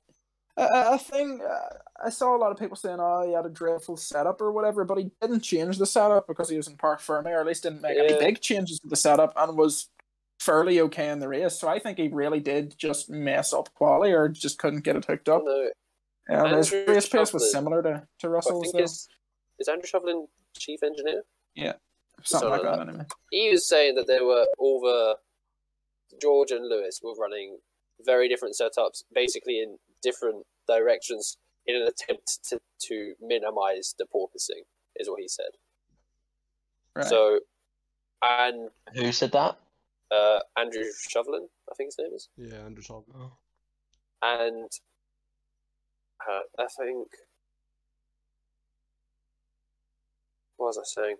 [0.57, 3.51] a, a thing uh, I saw a lot of people saying, "Oh, he had a
[3.51, 7.01] dreadful setup or whatever," but he didn't change the setup because he was in Parc
[7.01, 9.89] Fermé, or at least didn't make any big changes to the setup, and was
[10.41, 11.59] fairly okay in the race.
[11.59, 15.05] So I think he really did just mess up quali or just couldn't get it
[15.05, 15.43] hooked up.
[15.45, 15.71] no.
[16.31, 18.93] Um, his race pace was similar to to I Russell's, think though.
[19.59, 21.23] It's is Andrew Shovlin chief engineer.
[22.23, 22.81] something like that.
[22.81, 23.05] Anyway.
[23.31, 25.17] He was saying that there were all the
[26.21, 27.59] George and Lewis were running
[28.05, 34.63] very different setups, basically in different directions in an attempt to, to minimize the porpoising,
[34.97, 35.51] is what he said.
[36.95, 37.07] Right.
[37.07, 37.41] So,
[38.23, 39.57] and Who said that?
[40.11, 43.31] uh, Andrew Shovlin, I think his name is, Yeah, Andrew Solomon.
[44.23, 44.71] and
[46.29, 47.09] uh, I think
[50.65, 51.17] what was I saying?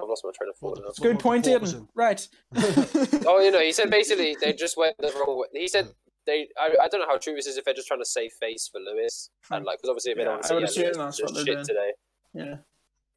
[0.00, 2.26] I've lost my train of thought What it's a good point, about Right.
[3.26, 5.46] Oh, you know, he said basically they just went the wrong way.
[5.60, 5.88] He said
[6.26, 6.48] they.
[6.58, 8.68] I, I don't know how true this is if they're just trying to save face
[8.70, 10.82] for Lewis and like because obviously if they Yeah, don't I would want to say
[10.86, 11.66] assume yeah, that's Lewis they're shit doing.
[11.66, 11.90] today,
[12.34, 12.56] yeah.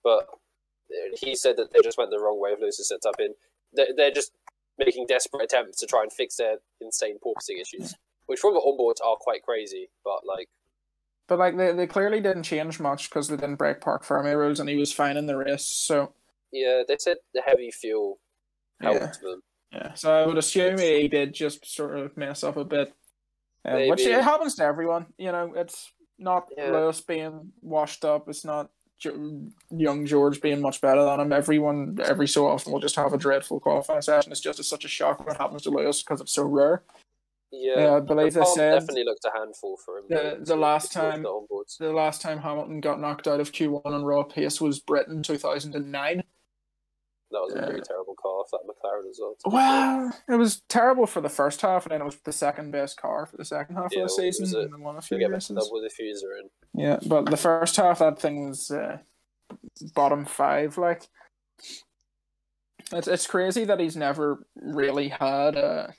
[0.04, 0.28] but
[0.92, 3.34] uh, he said that they just went the wrong way with Lewis's setup in.
[3.74, 4.32] They're, they're just
[4.78, 7.94] making desperate attempts to try and fix their insane porpoising issues,
[8.26, 9.90] which from the onboards are quite crazy.
[10.04, 10.50] But like,
[11.28, 14.60] But like they, they clearly didn't change much because they didn't break Parc Fermé rules
[14.60, 15.66] and he was fine in the race.
[15.66, 16.14] So
[16.52, 18.20] yeah, they said the heavy fuel
[18.82, 19.12] helped Yeah.
[19.22, 19.42] them.
[19.72, 22.94] yeah, so I would assume he did just sort of mess up a bit,
[23.66, 25.08] uh, which it happens to everyone.
[25.18, 26.72] You know, it's not Yeah.
[26.72, 28.28] Lewis being washed up.
[28.28, 31.34] It's not Jo- young George being much better than him.
[31.34, 34.32] Everyone every so often will just have a dreadful qualifying session.
[34.32, 36.84] It's just such a shock what happens to Lewis because it's so rare.
[37.56, 40.06] Yeah, Yeah, I believe they said definitely looked a handful for him.
[40.10, 44.04] the- the last time- the the last time Hamilton got knocked out of Q1 on
[44.04, 46.24] raw pace was Britain 2009.
[47.32, 47.66] That was a Yeah.
[47.66, 49.36] pretty terrible car for that McLaren as well.
[49.46, 52.98] Well, it was terrible for the first half, and then it was the second best
[52.98, 55.18] car for the second half Yeah, of the season, was a- and won a few
[55.18, 55.56] races.
[55.56, 56.50] that with the fuser in.
[56.74, 58.98] Yeah, but the first half, that thing was uh,
[59.96, 60.78] bottom five.
[60.78, 61.08] Like,
[62.92, 65.94] it's it's crazy that he's never really had a,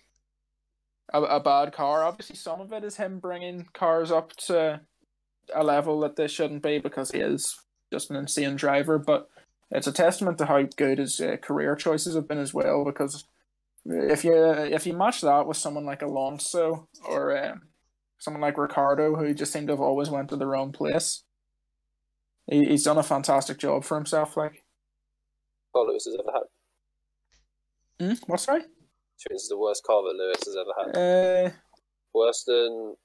[1.12, 2.05] a a bad car.
[2.05, 4.81] Obviously, some of it is him bringing cars up to
[5.55, 7.57] a level that they shouldn't be because he is
[7.93, 8.99] just an insane driver.
[8.99, 9.29] But
[9.71, 12.85] it's a testament to how good his uh, career choices have been as well.
[12.85, 13.25] Because
[13.85, 17.62] if you if you match that with someone like Alonso or um,
[18.19, 21.23] someone like Ricciardo, who just seemed to have always went to the wrong place.
[22.51, 24.37] He, he's done a fantastic job for himself.
[24.37, 24.64] Like,
[25.75, 26.33] all Lewis has ever
[28.01, 28.07] had.
[28.07, 28.64] mm, what's right?
[29.31, 30.96] This is the worst car that Lewis has ever had.
[30.96, 31.50] Uh,
[32.14, 32.96] Worse than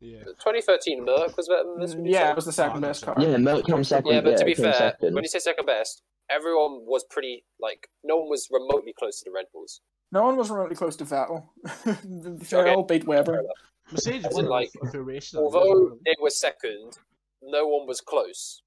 [0.00, 0.22] Yeah.
[0.24, 1.94] 2013 Merc was better than this.
[1.94, 2.30] would yeah, say?
[2.30, 3.14] it was the second Oh, best car.
[3.18, 4.12] Yeah, Merc came second.
[4.12, 5.14] Yeah, but to be fair, second.
[5.14, 9.24] when you say second best, everyone was pretty like no one was remotely close to
[9.24, 9.80] the Red Bulls.
[10.12, 11.48] No one was remotely close to Vettel.
[11.84, 12.74] they Okay.
[12.74, 13.42] all beat Webber.
[13.90, 15.36] Mercedes As in, won like, a.
[15.36, 16.96] Although it was second,
[17.42, 18.62] no one was close.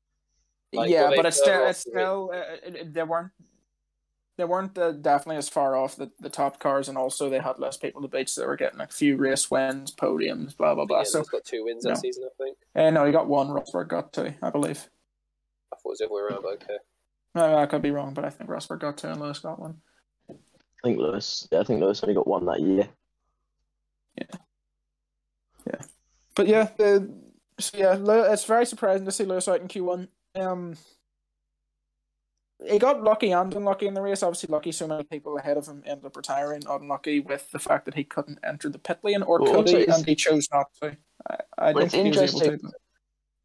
[0.73, 3.31] Like, yeah, but it's still off it's still uh, it, it- weren't
[4.37, 7.59] they weren't uh, definitely as far off the, the top cars, and also they had
[7.59, 10.85] less people to beat, so they were getting a few race wins, podiums, blah blah
[10.85, 10.99] blah.
[10.99, 11.91] Yeah, So he's got two wins no.
[11.91, 12.57] that season, I think.
[12.75, 13.47] uh, no, he got one.
[13.47, 14.87] Rosberg got two, I believe.
[15.73, 16.43] I thought it was the other way around.
[16.43, 16.77] but Okay.
[17.35, 19.77] No, I could be wrong, but I think Rosberg got two and Lewis got one.
[20.29, 20.33] I
[20.83, 21.47] think Lewis.
[21.51, 22.87] Yeah, I think Lewis only got one that year.
[24.17, 24.37] Yeah.
[25.67, 25.81] Yeah.
[26.35, 27.13] But yeah, the,
[27.59, 27.97] so yeah,
[28.31, 30.07] it's very surprising to see Lewis out in Q one.
[30.35, 30.75] Um,
[32.65, 34.23] he got lucky and unlucky in the race.
[34.23, 36.63] Obviously, lucky so many people ahead of him ended up retiring.
[36.67, 39.85] Unlucky with the fact that he couldn't enter the pit lane, or Well, could he,
[39.87, 40.97] and he chose not to.
[41.29, 42.45] I, I Well, it's think he was to.
[42.53, 42.71] interesting-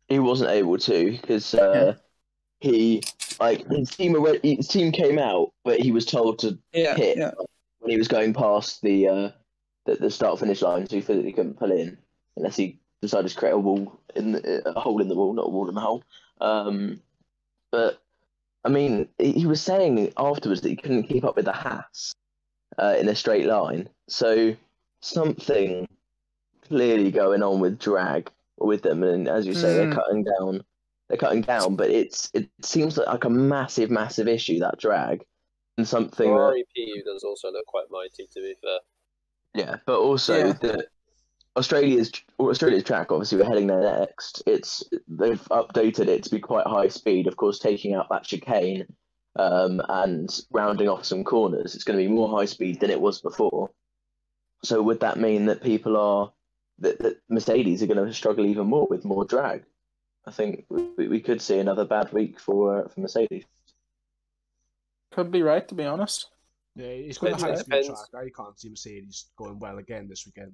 [0.08, 1.94] He wasn't able to because uh,
[2.60, 3.02] he
[3.40, 7.16] like his team already, his team came out, but he was told to Yeah, hit
[7.18, 7.32] yeah,
[7.80, 9.30] when he was going past the uh,
[9.86, 11.98] the, the start finish line, so he physically couldn't pull in
[12.36, 15.46] unless he decided to create a wall in the, a hole in the wall, not
[15.46, 16.02] a wall in the hole.
[16.40, 17.00] Um,
[17.70, 18.00] but
[18.64, 22.14] I mean, he he was saying afterwards that he couldn't keep up with the Haas
[22.78, 23.88] uh, in a straight line.
[24.08, 24.54] So
[25.00, 25.88] something
[26.68, 29.76] clearly going on with drag with them, and as you say, Mm.
[29.76, 30.64] they're cutting down.
[31.08, 35.24] They're cutting down, but it's it seems like a massive, massive issue that drag,
[35.76, 38.78] and something that Ferrari PU does also look quite mighty, to be fair.
[39.54, 40.52] yeah, but also Yeah.
[40.60, 40.86] the
[41.56, 43.12] Australia's Australia's track.
[43.12, 44.42] Obviously, we're heading there next.
[44.46, 47.26] It's they've updated it to be quite high speed.
[47.26, 48.86] Of course, taking out that chicane
[49.36, 51.74] um, and rounding off some corners.
[51.74, 53.70] It's going to be more high speed than it was before.
[54.64, 56.32] So would that mean that people are
[56.78, 59.64] that, that Mercedes are going to struggle even more with more drag?
[60.26, 63.44] I think we, we could see another bad week for uh, for Mercedes.
[65.10, 66.30] could be right to be honest.
[66.76, 67.98] Yeah, he's got a high speed track.
[68.14, 70.52] I can't see Mercedes going well again this weekend.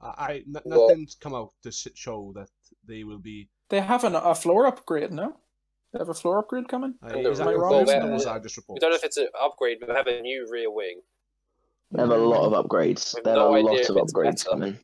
[0.00, 2.48] I, I n- Well- nothing's come out to show that
[2.86, 3.48] they will be.
[3.68, 5.36] They have an, a floor upgrade, no?
[5.92, 6.94] They have a floor upgrade coming.
[7.02, 7.84] Uh, is that am I wrong?
[7.84, 8.80] confirmed Well, or was we- just We reports?
[8.80, 11.00] don't know if it's an upgrade, but we have a new rear wing.
[11.92, 13.14] They have a lot of upgrades.
[13.24, 14.50] There no are a lot of upgrades better.
[14.50, 14.78] coming.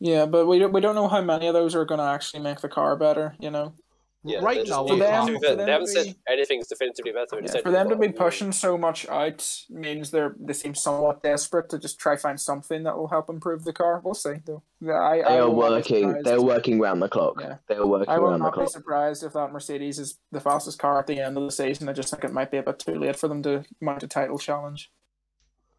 [0.00, 2.42] Yeah, but we don't, we don't know how many of those are going to actually
[2.42, 3.36] make the car better.
[3.38, 3.74] You know,
[4.22, 7.12] Yeah, right they're now, For them- for them they haven't to said be- anything's definitively
[7.12, 7.40] better.
[7.42, 11.70] Yeah, for them to be pushing so much out means they're they seem somewhat desperate
[11.70, 14.00] to just try find something that will help improve the car.
[14.04, 14.62] We'll see though.
[14.82, 16.22] I, They I are will not be working.
[16.22, 17.40] They're working round the clock.
[17.40, 17.56] Yeah.
[17.66, 20.40] They are working I will round the not be surprised if that Mercedes is the
[20.40, 21.88] fastest car at the end of the season.
[21.88, 24.06] I just think it might be a bit too late for them to mount a
[24.08, 24.90] title challenge.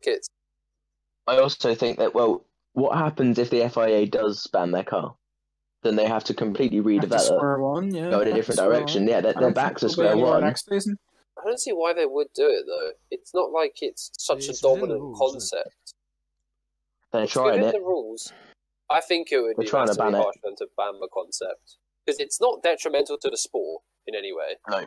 [0.01, 0.27] kits.
[1.27, 5.15] I also think that well, what happens if the FIA does ban their car?
[5.84, 8.10] Then they have to completely Back to redevelop, square one, yeah.
[8.12, 9.04] go in a different direction.
[9.04, 9.10] one.
[9.10, 10.41] Yeah, I they're, they're back to square one.
[10.41, 10.98] next season.
[11.41, 12.91] I don't see why they would do it though.
[13.10, 15.94] It's not like it's such It's a within the dominant rules, concept.
[17.12, 17.72] They're It's trying within it.
[17.74, 18.32] the rules.
[18.91, 20.17] I think it would They're be trying to ban it.
[20.22, 24.32] harsh for to ban the concept because it's not detrimental to the sport in any
[24.34, 24.56] way.
[24.70, 24.86] No,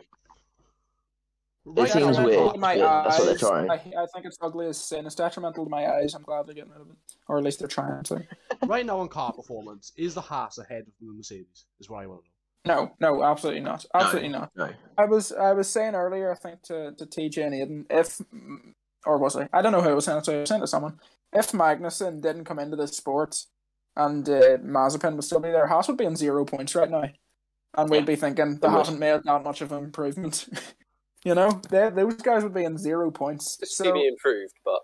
[1.67, 3.71] Right seems weird, to my but that's what they're trying.
[3.71, 5.05] I, I think it's ugly as sin.
[5.07, 6.13] It's detrimental to my eyes.
[6.13, 6.95] I'm glad they're getting rid of it,
[7.27, 8.23] or at least they're trying to.
[8.67, 11.65] right now on car performance, is the Haas ahead of the Mercedes?
[11.79, 12.29] Is what I want to
[12.67, 12.91] know.
[12.99, 13.83] No, no, absolutely not.
[13.95, 14.51] Absolutely not.
[14.55, 14.69] no.
[14.97, 18.21] I was I was saying earlier, I think to, to TJ and Aiden, if
[19.05, 19.49] or was I?
[19.51, 20.35] I don't know who I was saying it to.
[20.35, 20.99] I was saying to someone.
[21.33, 23.35] If Magnussen didn't come into this sport
[23.95, 27.09] and uh, Mazepin would still be there, Haas would be in zero points right now,
[27.75, 28.85] and we'd be thinking they They would.
[28.85, 30.47] haven't made that much of an improvement.
[31.25, 33.57] you know, those guys would be in zero points.
[33.61, 34.79] It's So be improved, but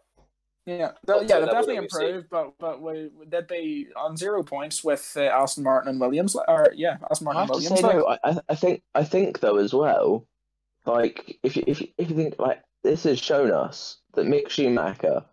[0.66, 5.14] yeah, they'll, yeah, they'll definitely improve, but but we, they'd be on zero points with
[5.16, 6.36] uh, Aston Martin and Williams.
[6.48, 8.82] Or yeah, Aston Martin I have and to say like- though, I, I- I think
[8.94, 10.28] I think though as well,
[10.86, 14.50] like if you, if you, if you think like this has shown us that Mick
[14.50, 15.24] Schumacher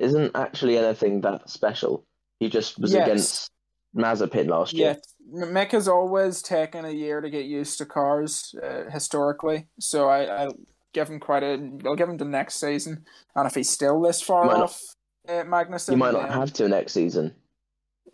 [0.00, 2.04] isn't actually anything that special.
[2.40, 3.06] He just was Yes.
[3.08, 3.50] against
[3.96, 4.96] Mazepin last Yeah,
[5.32, 5.42] year.
[5.44, 10.08] M- Mick has always taken a year to get used to cars uh, historically, so
[10.08, 10.56] I, I'll
[10.92, 11.58] give him quite a.
[11.84, 14.80] I'll give him the next season, and if he's still this far Might not- off
[15.28, 17.34] uh, Magnussen, You might not then- have to next season.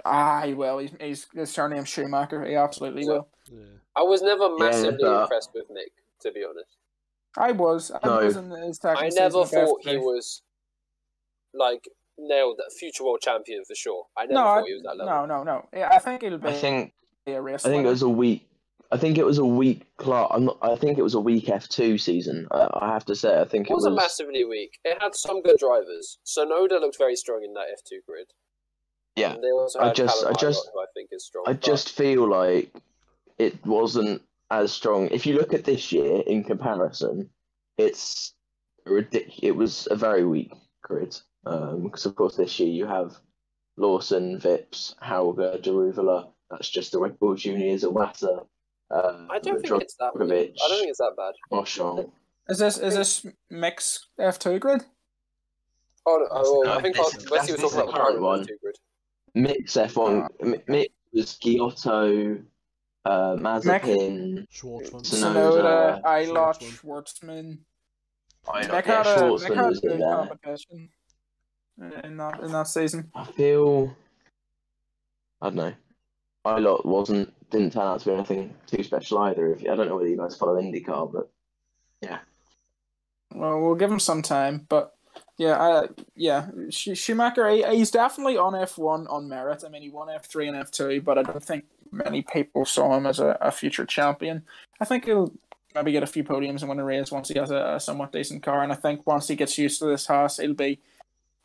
[0.05, 0.79] Ah, he will.
[0.79, 2.45] He's he's his surname Schumacher.
[2.45, 3.29] He absolutely will.
[3.51, 3.65] Yeah.
[3.97, 6.77] I was never massively but- impressed with Mick, to be honest.
[7.39, 7.91] I was.
[7.91, 8.25] I No.
[8.25, 10.43] was in his I never of thought he was
[11.53, 14.07] like nailed that future world champion for sure.
[14.17, 15.27] I never No, I, thought he was that level.
[15.27, 15.69] no, no, no.
[15.73, 16.93] Yeah, I think he'll be I think
[17.27, 17.65] a race.
[17.65, 18.49] I think it was a weak.
[18.93, 20.29] I think it was a weak class.
[20.31, 22.47] I'm not, I think it was a weak F two season.
[22.53, 23.41] I, I have to say.
[23.41, 23.83] I think It it was.
[23.85, 24.79] wasn't massively weak.
[24.85, 26.19] It had some good drivers.
[26.25, 28.27] Tsunoda looked very strong in that F2 grid.
[29.17, 31.45] Yeah, And they also I just- Callum I just- Ilott, I think is strong.
[31.49, 32.73] I but just feel like
[33.39, 35.09] it wasn't as strong.
[35.09, 37.31] If you look at this year in comparison,
[37.79, 38.35] it's
[38.87, 43.17] ridic- It was a very weak grid because, of course, this year you have
[43.77, 46.29] Lawson, Vips, Hauger, Daruvala.
[46.51, 48.47] That's just the Red Bull Juniors, Iwasa.
[48.91, 50.15] Uh, I don't think it's that.
[50.15, 50.29] weak.
[50.29, 51.35] Drugovich, I don't think it's that bad.
[51.51, 52.11] Moshon.
[52.49, 54.83] Is this is this Mick's F two grid?
[56.07, 58.23] Oh, oh, No, I think this- Wesley was that's- talking about the the current current
[58.23, 58.41] one.
[58.45, 58.77] F2 grid.
[59.35, 60.29] Mick's F1.
[60.43, 62.45] M- Mick's was Ghiotto,
[63.07, 64.47] uh, Mazepin.
[64.53, 65.01] Shwartzman.
[65.03, 66.79] Tsunoda, Tsunoda, Ilott, Shwartzman.
[66.85, 67.59] Shwartzman.
[68.53, 70.17] I Mick yeah, had a Mick Shwartzman had was in good there.
[70.17, 70.89] competition
[71.79, 73.11] in that in that season.
[73.15, 73.95] I feel
[75.41, 75.73] I don't know.
[76.47, 79.53] Ilott wasn't didn't turn out to be anything too special either.
[79.53, 81.31] If I don't know whether you guys follow IndyCar, but
[82.03, 82.19] yeah.
[83.35, 84.95] Well, we'll give him some time, but
[85.39, 89.65] yeah, I, yeah, Sch- Schumacher, he, he's definitely on F one on merit.
[89.67, 92.65] I mean, he won F three and F two, but I don't think many people
[92.65, 94.45] saw him as a, a future champion.
[94.81, 95.33] I think he'll
[95.75, 98.13] maybe get a few podiums and win a race once he has a, a somewhat
[98.13, 100.79] decent car, and I think once he gets used to this Haas, he'll be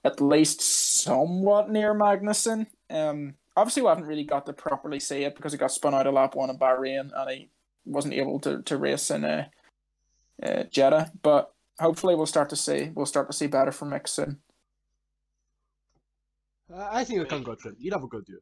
[0.03, 2.67] at least somewhat near Magnussen.
[2.89, 6.07] Um, obviously, we haven't really got to properly see it because he got spun out
[6.07, 7.49] of lap one in Bahrain, and he
[7.85, 9.47] wasn't able to, to race in uh,
[10.41, 14.07] uh, Jeddah, but hopefully we'll start to see we'll start to see better from Mick
[14.07, 14.37] soon.
[16.73, 17.77] Uh, I think it can go Trent.
[17.79, 18.41] You'd have a good year.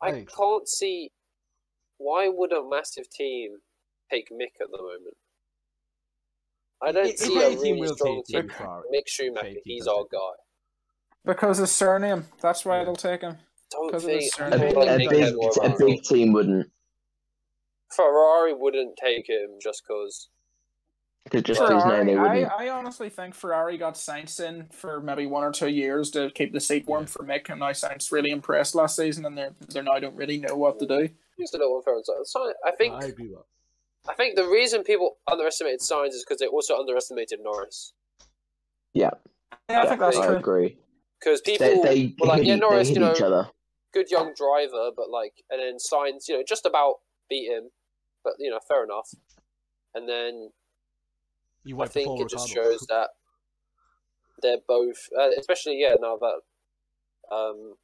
[0.00, 0.34] I Thanks.
[0.34, 1.10] can't see
[1.98, 3.56] why would a massive team
[4.10, 5.16] take Mick at the moment.
[6.82, 8.48] I don't If see a any team really will strong team.
[8.48, 8.50] Team
[8.92, 10.41] Mick Schumacher, he's our guy.
[11.24, 12.82] Because his surname, that's why Yeah.
[12.82, 13.38] it'll take him.
[13.70, 14.60] Don't Because of think his a, surname.
[14.78, 16.70] I Maybe a big a big team wouldn't
[17.94, 20.28] Ferrari wouldn't take him just because.
[21.24, 22.52] because just his name I, wouldn't.
[22.52, 26.52] I honestly think Ferrari got Sainz in for maybe one or two years to keep
[26.52, 27.06] the seat warm Yeah.
[27.08, 30.38] for Mick, and now Sainz really impressed last season, and they're they now don't really
[30.38, 31.08] know what to do.
[31.36, 32.00] He's a little unfair.
[32.24, 33.44] So I think I agree with.
[34.08, 37.92] I think the reason people underestimated Sainz is because they also underestimated Norris.
[38.94, 39.10] Yeah,
[39.68, 40.36] I think that's I true.
[40.36, 40.78] agree.
[41.22, 43.48] Because people They they, were like, hit, yeah, Norris, you know, each other.
[43.92, 46.96] good young driver, but like, and then Sainz, you know, just about
[47.30, 47.70] beat him,
[48.24, 49.10] but you know, fair enough.
[49.94, 50.50] And then
[51.64, 53.10] You I think it just shows that
[54.40, 56.40] they're both, uh, especially yeah, now that
[57.34, 57.74] um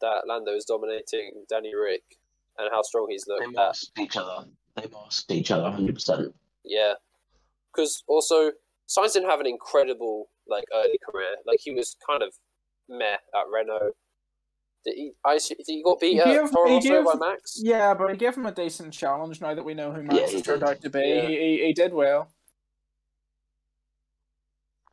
[0.00, 2.02] that Lando is dominating Danny Ric
[2.58, 3.78] and how strong he's They looked at.
[3.98, 4.46] each other.
[4.76, 5.94] they masked each other 100.
[5.94, 6.34] percent
[6.64, 6.94] Yeah,
[7.74, 8.52] because also
[8.88, 11.36] Sainz didn't have an incredible like early career.
[11.46, 12.34] Like he was kind of
[12.88, 13.92] meh at Renault.
[14.84, 15.12] Did he?
[15.24, 17.60] I did he got beat He at gave- he Rosso by Max?
[17.62, 20.36] Yeah, but he gave him a decent challenge now that we know who Max he
[20.36, 21.00] has turned out to be.
[21.00, 21.26] Yeah.
[21.26, 22.28] He, he, he did well.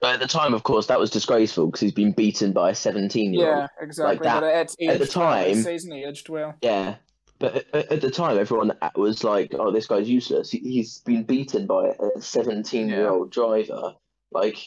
[0.02, 2.76] But at the time, of course, that was disgraceful because he's been beaten by a
[2.76, 3.58] 17 year old.
[3.60, 4.18] Yeah, exactly.
[4.28, 4.42] that.
[4.42, 5.44] but it's At the aged well.
[5.46, 6.56] This time- season he aged well.
[6.62, 6.96] Yeah,
[7.40, 10.52] but at, at the time, everyone was like, "Oh, this guy's useless.
[10.52, 13.94] He, he's been beaten by a 17-year-old driver.
[14.32, 14.66] Like, w-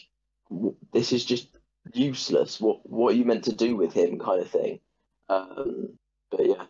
[0.92, 1.48] this is just
[1.92, 2.60] useless.
[2.60, 4.80] What what are you meant to do with him?" Kind of thing.
[5.28, 5.98] Um,
[6.30, 6.64] but yeah,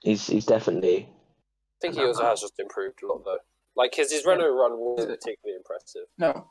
[0.00, 3.38] he's he's definitely I think he also has just improved a lot though.
[3.76, 6.06] Like his his Renault run wasn't particularly impressive.
[6.18, 6.48] No,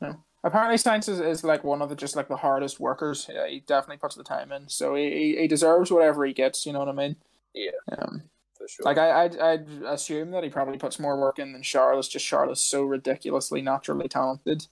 [0.00, 0.24] no.
[0.42, 3.28] Apparently, Sainz is, is like one of the just like the hardest workers.
[3.32, 6.64] Yeah, he definitely puts the time in, so he, he, he deserves whatever he gets.
[6.64, 7.16] You know what I mean?
[7.54, 8.22] Yeah, Um,
[8.66, 8.84] sure.
[8.84, 12.08] like I I'd, I'd assume that he probably puts more work in than Charles.
[12.08, 14.66] Just Charles so ridiculously naturally talented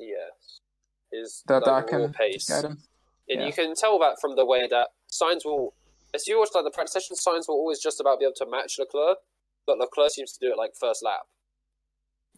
[0.00, 0.30] yeah,
[1.12, 2.78] his that like, that raw can pace, get him.
[3.28, 3.46] and yeah.
[3.46, 5.74] you can tell that from the way that Sainz will.
[6.12, 8.46] As you watch like the practice sessions, Sainz will always just about be able to
[8.50, 9.18] match Leclerc,
[9.66, 11.20] but Leclerc seems to do it like first lap.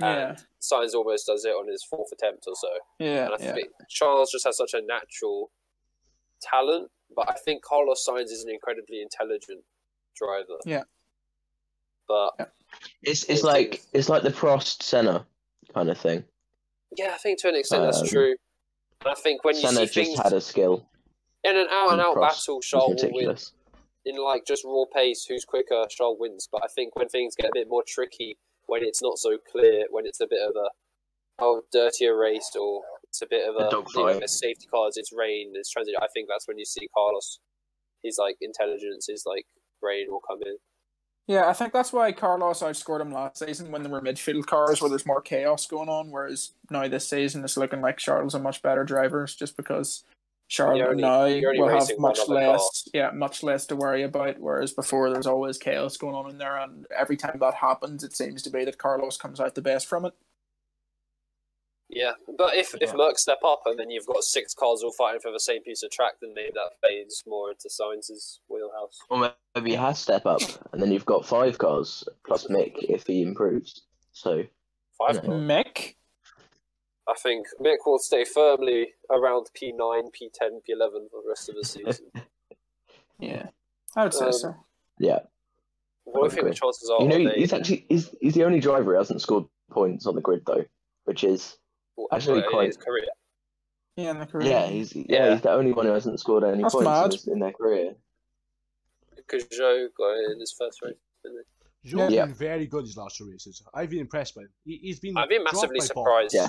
[0.01, 2.69] Yeah, And Sainz almost does it on his fourth attempt or so.
[2.99, 3.55] yeah, And I yeah.
[3.55, 5.51] think Charles just has such a natural
[6.43, 9.61] talent, but I think Carlos Sainz is an incredibly intelligent
[10.17, 10.59] driver.
[10.67, 10.83] Yeah.
[12.09, 12.53] But
[13.03, 15.27] it's It's it's like like- it's like the Prost Senna
[15.75, 16.25] kind of thing.
[16.97, 18.37] Yeah, I think to an extent that's Um, true.
[19.05, 20.87] And I think when you Senna see just things had a skill.
[21.45, 23.37] in an out and out battle, Charles will win.
[24.05, 26.49] In like just raw pace, who's quicker, Charles wins.
[26.51, 28.37] But I think when things get a bit more tricky,
[28.67, 30.69] when it's not so clear, when it's a bit of a
[31.39, 34.97] oh dirtier race or it's a bit of A a, you know, there's safety cars,
[34.97, 35.95] it's rain, it's transit.
[36.01, 37.39] I think that's when you see Carlos.
[38.03, 39.47] His like intelligence, his like
[39.81, 40.57] brain will come in.
[41.29, 44.81] Yeah, I think that's why Carlos outscored him last season when there were midfield cars
[44.81, 48.41] where there's more chaos going on, whereas now this season it's looking like Charles a
[48.41, 50.05] much better driver just because
[50.49, 55.11] Charles only- now will have much less yeah, much less to worry about, whereas before
[55.11, 58.51] there's always chaos going on in there and every time that happens it seems to
[58.51, 60.15] be that Carlos comes out the best from it.
[61.95, 62.95] Yeah, but if if Yeah.
[62.97, 65.83] Merc step up and then you've got six cars all fighting for the same piece
[65.83, 68.99] of track, then maybe that fades more into Sainz's wheelhouse.
[69.11, 70.41] Or maybe he has step up,
[70.73, 73.83] and then you've got five cars plus Mick if he improves.
[74.13, 74.45] So
[74.99, 75.21] Five Yeah.
[75.23, 75.41] cars.
[75.43, 75.95] Mick?
[77.09, 81.65] I think Mick will stay firmly around P9, P10, P11 for the rest of the
[81.65, 82.11] season.
[83.19, 83.49] Yeah.
[83.97, 84.55] I would say Um, so.
[84.99, 85.19] yeah,
[86.05, 87.03] what do you think the chances are?
[87.03, 90.15] you know they, he's actually he's, he's the only driver who hasn't scored points on
[90.15, 90.65] the grid though,
[91.05, 91.59] which is
[92.13, 93.07] actually in quite- his career?
[93.97, 94.49] Yeah, in the career.
[94.49, 95.33] yeah he's yeah, Yeah.
[95.33, 97.35] he's the only one who hasn't scored any That's points in, mad.
[97.35, 97.95] in their career.
[99.17, 100.95] Because Zhou got in his first race.
[101.23, 101.47] Didn't
[101.87, 102.27] Zhou's Yeah.
[102.27, 103.63] been very good his last two races.
[103.75, 104.49] I've been impressed by him.
[104.65, 105.17] He, he's been.
[105.17, 106.35] I've been massively by surprised.
[106.35, 106.49] Yeah.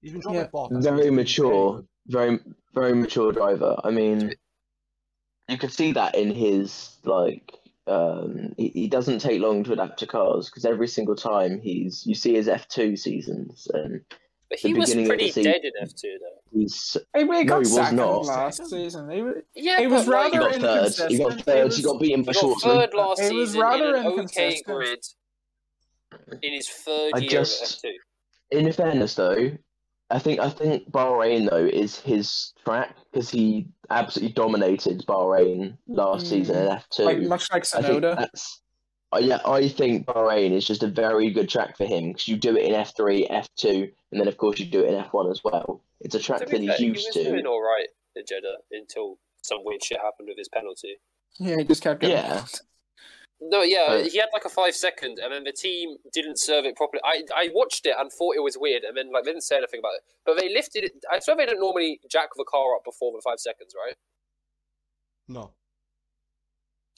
[0.00, 0.44] He's been dropped Yeah.
[0.44, 0.82] by Bottas.
[0.82, 1.84] Very mature.
[2.06, 2.38] Very
[2.74, 3.74] very mature driver.
[3.82, 4.34] I mean,
[5.48, 7.52] you could see that in his like.
[7.88, 12.04] Um, he, he doesn't take long to adapt to cars because every single time he's
[12.04, 14.04] you see his F two seasons and
[14.48, 16.58] But he was beginning of the pretty season- dead in F2 though.
[16.58, 18.24] he's He, he got No, he was not.
[18.26, 19.10] last season.
[19.10, 21.10] He, was- Yeah, He was but, like, he rather got third.
[21.10, 21.72] He got third.
[21.72, 22.60] He He got was- beaten he by got Shwartzman.
[22.62, 24.66] third last It was rather in an okay inconsistent.
[24.66, 25.04] grid
[26.42, 27.94] in his third I year just- of F2.
[28.52, 29.50] In fairness, though,
[30.08, 36.26] I think I think Bahrain though is his track because he absolutely dominated Bahrain last
[36.26, 36.28] Mm.
[36.28, 37.02] season in F two.
[37.02, 38.28] like much like I think Tsunoda.
[39.12, 39.22] That's.
[39.22, 42.36] uh, Yeah, I think Bahrain is just a very good track for him because you
[42.36, 44.94] do it in F three, F two, and then of course you do it in
[44.94, 45.82] F one as well.
[46.00, 47.24] It's a track that be he's fair, he used was to.
[47.24, 50.96] doing all right at Jeddah until some weird shit happened with his penalty.
[51.38, 52.16] Yeah, he just kept getting.
[52.16, 52.44] Yeah.
[53.38, 56.64] No, yeah, Uh, he had like a five second, and then the team didn't serve
[56.64, 57.02] it properly.
[57.04, 59.56] I I watched it and thought it was weird, and then like they didn't say
[59.58, 60.02] anything about it.
[60.24, 60.92] But they lifted it.
[61.12, 63.94] I swear they don't normally jack the car up before the five seconds, right?
[65.28, 65.52] No.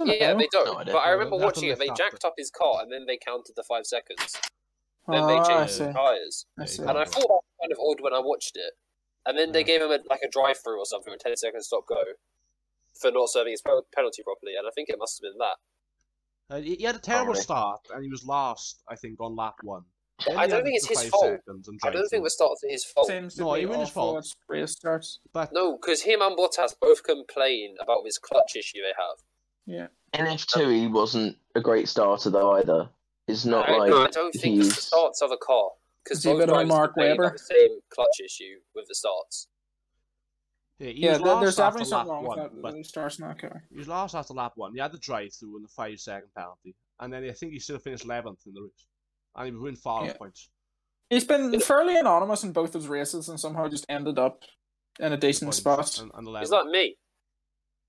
[0.05, 0.67] Yeah, they don't.
[0.67, 1.79] No, I but I remember They have to watching it.
[1.79, 4.37] They jacked up his car, and then they counted the five seconds.
[5.09, 6.83] Then they Oh, I changed the tires, I Yeah, see.
[6.83, 8.75] you and I thought that was kind of odd when I watched it.
[9.27, 11.63] And then they gave him a, like a drive through or something, a ten second
[11.63, 12.03] stop go,
[13.01, 14.53] for not serving his penalty properly.
[14.57, 15.57] And I think it must have been that.
[16.51, 17.43] Uh, he he had a terrible really?
[17.43, 19.85] start, and he was last, I think, on lap one.
[20.37, 21.41] I don't think it's his fault.
[21.85, 22.23] I don't think through.
[22.25, 23.09] the start's his fault.
[23.09, 24.19] Seems to No, be it was his fault.
[24.19, 25.21] as race starts.
[25.33, 29.19] But No, because him and Bottas both complain about this clutch issue they have.
[29.69, 29.89] Yeah.
[30.14, 32.89] In F two, he wasn't a great starter though either.
[33.27, 35.71] It's not I, like I don't think it's the starts of a car.
[36.03, 37.23] Because Is he a both bit of a drivers Mark Webber?
[37.25, 39.49] about the same clutch issue with the starts.
[40.79, 42.39] yeah, he Yeah, was there- there's definitely something wrong with one.
[42.39, 42.62] that.
[42.62, 43.64] But But starts not that car.
[43.71, 44.73] he was last after lap one.
[44.73, 47.59] He had the drive through and the five second penalty, and then I think he
[47.59, 48.87] still finished eleventh in the race,
[49.37, 50.16] and he was winning far Yeah.
[50.16, 50.49] points.
[51.11, 54.43] He's been fairly anonymous in both his races and somehow just ended up
[55.01, 55.99] in a decent spot.
[55.99, 56.51] And, and He's 11th.
[56.51, 56.97] like me.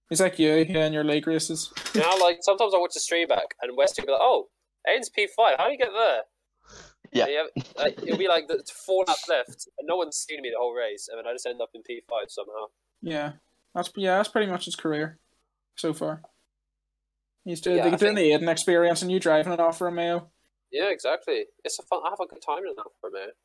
[0.09, 1.71] He's like you, yeah, in your league races.
[1.93, 4.47] You know, like sometimes I watch the stream back and West will be like, "Oh,
[4.87, 5.57] Aiden's P five.
[5.57, 6.21] How do you get there?"
[7.11, 7.23] Yeah.
[7.23, 10.41] And you have- like, it'll be like the four laps left, and no one's seen
[10.41, 12.67] me the whole race, and then I just end up in P five somehow.
[13.01, 13.33] Yeah,
[13.73, 15.17] that's yeah, that's pretty much his career
[15.75, 16.21] so far.
[17.45, 19.87] He's doing, Yeah, they're I doing the Aiden experience, and you driving it off for
[19.87, 20.29] a Mayo.
[20.71, 21.45] Yeah, exactly.
[21.63, 22.01] It's a fun.
[22.05, 23.35] I have a good time in that for a minute.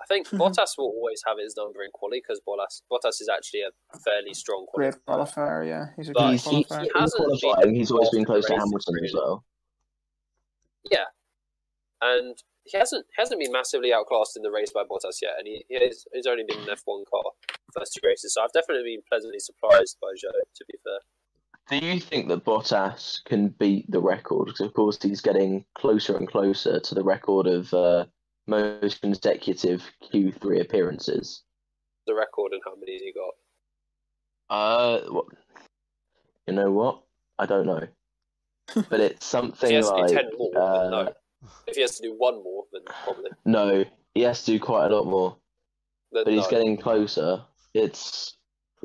[0.00, 0.38] I think Mhm.
[0.38, 3.70] Bottas will always have his number in quali because Bottas Bottas is actually a
[4.04, 5.28] fairly strong Great qualifier.
[5.34, 6.80] qualifier, yeah, he's a But great he, qualifier.
[6.82, 9.44] he in hasn't been he's always been close to the Hamilton as well.
[10.90, 11.06] Yeah,
[12.00, 15.64] and he hasn't hasn't been massively outclassed in the race by Bottas yet, and he,
[15.68, 17.22] he has, he's only been in F one car
[17.72, 18.34] first two races.
[18.34, 20.30] So I've definitely been pleasantly surprised by Zhou.
[20.32, 24.46] To be fair, Do you think that Bottas can beat the record?
[24.46, 28.06] Because of course he's getting closer and closer to the record of uh,
[28.46, 29.82] most consecutive
[30.12, 31.42] Q3 appearances.
[32.06, 33.34] the record and how many he got.
[34.50, 35.26] Uh, what?
[36.46, 37.02] You know what?
[37.38, 37.86] I don't know,
[38.90, 41.12] but it's If something he has to like do ten more, then uh, no.
[41.66, 43.30] If he has to do one more, then probably.
[43.44, 43.84] no.
[44.14, 45.36] He has to do quite a lot more,
[46.12, 47.42] Then but he's getting closer.
[47.72, 48.36] It's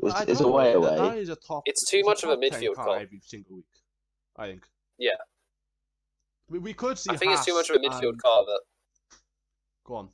[0.02, 1.08] it's, it's a way know, that- away.
[1.10, 1.64] That is a top.
[1.66, 2.96] It's too a much of a top 10 midfield car car.
[3.00, 3.64] every single week.
[4.36, 4.62] I think.
[4.98, 5.10] Yeah.
[6.48, 7.10] We, we could see.
[7.10, 8.60] I think it's too much of a midfield and- car that
[9.88, 10.08] Go on.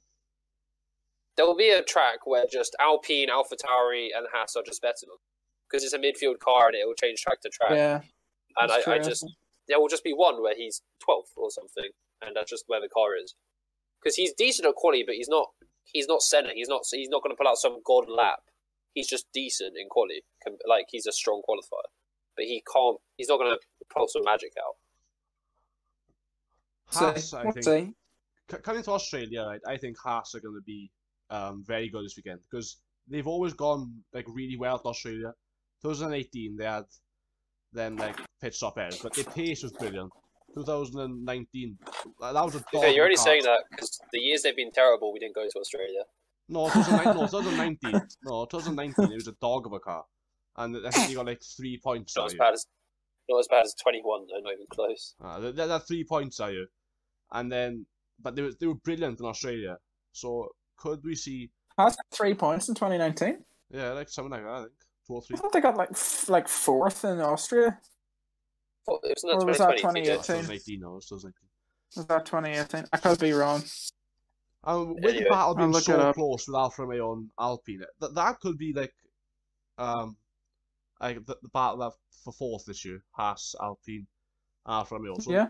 [1.37, 5.07] there will be a track where just Alpine, AlphaTauri, and Haas are just better
[5.69, 7.73] because it's a midfield car and it will change track to track.
[7.73, 8.01] Yeah,
[8.57, 9.27] and I, I just
[9.67, 11.91] there will just be one where he's 12th or something,
[12.23, 13.35] and that's just where the car is.
[14.01, 15.49] Because he's decent at quali, but he's not
[15.85, 16.51] he's not Senna.
[16.55, 18.41] He's not he's not going to pull out some god lap.
[18.95, 20.23] He's just decent in quali.
[20.45, 21.89] Com- Like he's a strong qualifier,
[22.37, 22.99] but he can't.
[23.17, 23.59] He's not going to
[23.93, 24.75] pull some magic out.
[26.87, 27.65] Haas, See, I think.
[28.51, 30.91] C- coming to Australia, right, I think Haas are going to be
[31.31, 32.79] um, very good this weekend because
[33.09, 35.33] they've always gone like really well at Australia.
[35.83, 36.85] 2018, they had
[37.73, 40.11] then like pit stop errors, but their pace was brilliant.
[40.55, 41.77] 2019,
[42.21, 44.21] that that was a To be dog fair, of you're already saying that because the
[44.21, 46.03] years they've been terrible, we didn't go to Australia.
[46.49, 47.93] No, 2019, no, 2019.
[48.25, 50.05] No, 2019, it was a dog of a car.
[50.57, 52.67] And I think got like three points Not as bad as
[53.29, 54.27] not as bad as 21.
[54.29, 55.15] though, Not even close.
[55.23, 56.67] Had three points are you.
[57.33, 57.87] And then,
[58.23, 59.77] but they were, they were brilliant in Australia.
[60.13, 63.45] So could we see, Has three points in 2019.
[63.71, 64.73] yeah, like something like that, I think.
[65.07, 65.35] Two or three.
[65.35, 65.43] I three.
[65.43, 67.79] thought they got like f- like fourth in Austria.
[68.87, 70.17] Well, It was Or was that 2018?
[70.17, 71.49] 2018, no, it was 2019.
[71.97, 72.85] Was that 2018?
[72.93, 73.63] I could be wrong.
[74.65, 78.41] Um, with Anyway, the battle being so close with Alfa Romeo and Alpine, that that
[78.41, 78.95] could be like,
[79.79, 80.17] um,
[81.01, 81.93] like the, the battle that
[82.25, 84.07] for fourth this year, Haas, Alpine,
[84.67, 85.19] Alfa Romeo.
[85.19, 85.49] So Yeah,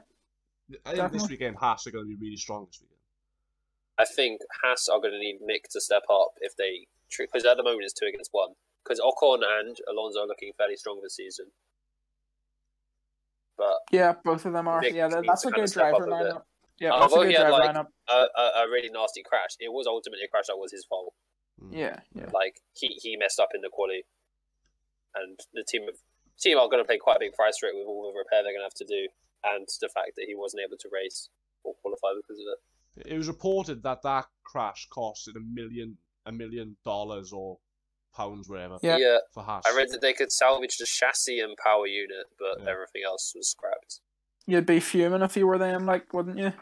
[0.87, 2.99] I think this weekend Haas are going to be really strong this weekend.
[3.99, 6.87] I think Haas are going to need Mick to step up if they
[7.17, 8.51] because at the moment it's two against one.
[8.83, 11.47] Because Ocon and Alonso are looking fairly strong this season.
[13.57, 14.81] But yeah, both of them are.
[14.81, 16.12] Nick Yeah, that's a good driver up a bit.
[16.12, 16.43] lineup.
[16.79, 17.87] Yeah, Uh, that's a good he had, driver like, lineup.
[18.11, 19.55] a, a, a really nasty crash.
[19.61, 21.15] It was ultimately a crash that was his fault.
[21.62, 21.71] Mm.
[21.73, 22.27] Yeah, yeah.
[22.35, 24.05] Like he, he messed up in the quali,
[25.15, 25.95] and the team of
[26.39, 28.43] team are going to pay quite a big price for it with all the repair
[28.43, 29.07] they're going to have to do,
[29.45, 31.28] and the fact that he wasn't able to race
[31.62, 33.12] or qualify because of it.
[33.12, 37.59] It was reported that that crash costed a million, a million dollars or
[38.14, 39.18] pounds, whatever, Yeah.
[39.32, 39.64] for Haas.
[39.66, 42.70] I read that they could salvage the chassis and power unit, but Yeah.
[42.70, 44.01] everything else was scrapped.
[44.47, 46.53] You'd be fuming if you were them, like, wouldn't you?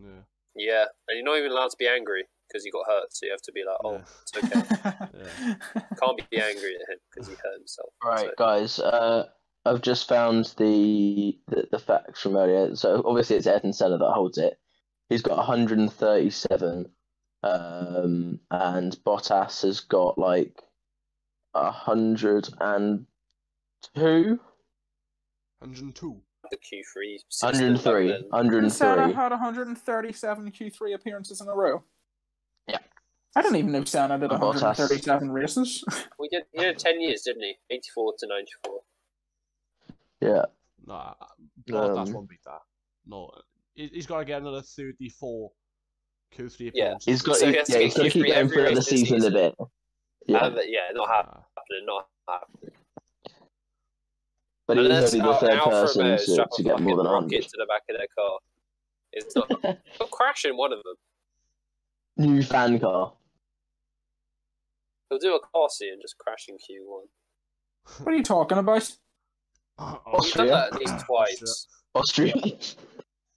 [0.00, 0.22] Yeah,
[0.56, 3.32] Yeah, and you're not even allowed to be angry because you got hurt, so you
[3.32, 4.04] have to be like, "Oh, yeah.
[4.22, 4.62] it's okay."
[5.14, 5.82] yeah.
[6.00, 7.92] Can't be angry at him because he hurt himself.
[8.02, 8.78] All right, So- guys.
[8.78, 9.28] Uh,
[9.66, 12.74] I've just found the, the the facts from earlier.
[12.76, 14.58] So obviously it's Ayrton Senna that holds it.
[15.08, 16.86] He's got 137,
[17.42, 20.62] um, and Bottas has got like
[21.52, 24.40] 102,
[25.58, 26.22] 102.
[26.50, 27.18] the Q3.
[27.28, 28.28] system 103, back then.
[28.30, 28.70] 103.
[28.70, 31.82] Senna had 137 Q3 appearances in a row.
[32.66, 32.78] Yeah.
[33.36, 34.62] I didn't even know Senna did And Bottas.
[34.78, 35.84] 137 races.
[36.18, 36.44] We did.
[36.52, 37.54] He did ten years, didn't he?
[37.70, 38.80] Eighty-four to ninety-four.
[40.24, 40.44] Yeah,
[40.86, 41.14] Nah,
[41.68, 42.60] Bottas Um, won't beat that.
[43.06, 43.30] No,
[43.74, 45.52] he- he's got to get another 34
[46.34, 46.94] Q3 Yeah.
[47.04, 47.36] he's got.
[47.36, 48.76] So he he- has yeah, get he's got to keep Q3 going every for another
[48.76, 49.54] race this season a bit.
[50.26, 51.42] Yeah, Yeah, yeah not hap- Nah.
[51.56, 51.86] happening.
[51.86, 52.70] Not happening.
[54.66, 57.42] but he's Unless only the third person to, to get more than rocket 100.
[57.42, 58.38] to the back of their car.
[59.12, 59.48] It's not.
[59.98, 60.94] They'll crash in one of them.
[62.16, 63.12] New fan car.
[65.10, 67.06] He'll do a Corsi and just crash in Q one.
[68.04, 68.90] what are you talking about?
[69.78, 70.50] Oh, He's done Austria?
[70.50, 71.66] that at least twice.
[71.94, 72.34] Austria.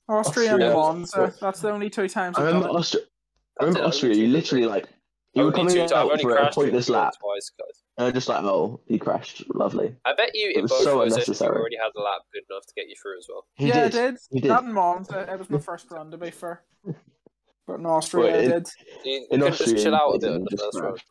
[0.10, 0.74] Austria and Austria.
[0.74, 1.34] Monza.
[1.42, 2.78] That's the only two times I I've remember done.
[2.78, 3.04] Austria.
[3.04, 3.08] I
[3.64, 4.16] I've remember done Austria.
[4.16, 4.88] You literally like
[5.34, 5.92] you were Only coming two times.
[5.94, 7.84] I've out for a crashed pointless lap, twice, guys.
[7.98, 9.44] and I'm just like, oh, he crashed.
[9.54, 9.96] Lovely.
[10.06, 11.60] I bet you It in was both so of those sessions you unnecessary.
[11.60, 13.46] already had a lap good enough to get you through as well.
[13.56, 13.96] He yeah, did.
[13.96, 14.18] I did.
[14.32, 14.48] He did.
[14.48, 15.28] Not in Monza.
[15.32, 16.64] It was my first run, to be fair.
[17.68, 18.68] But in Austria, Well, I it- did.
[19.04, 20.80] You, you In could just Austria, chill out a bit on didn't the just first
[20.80, 20.92] run.
[20.94, 21.06] crash.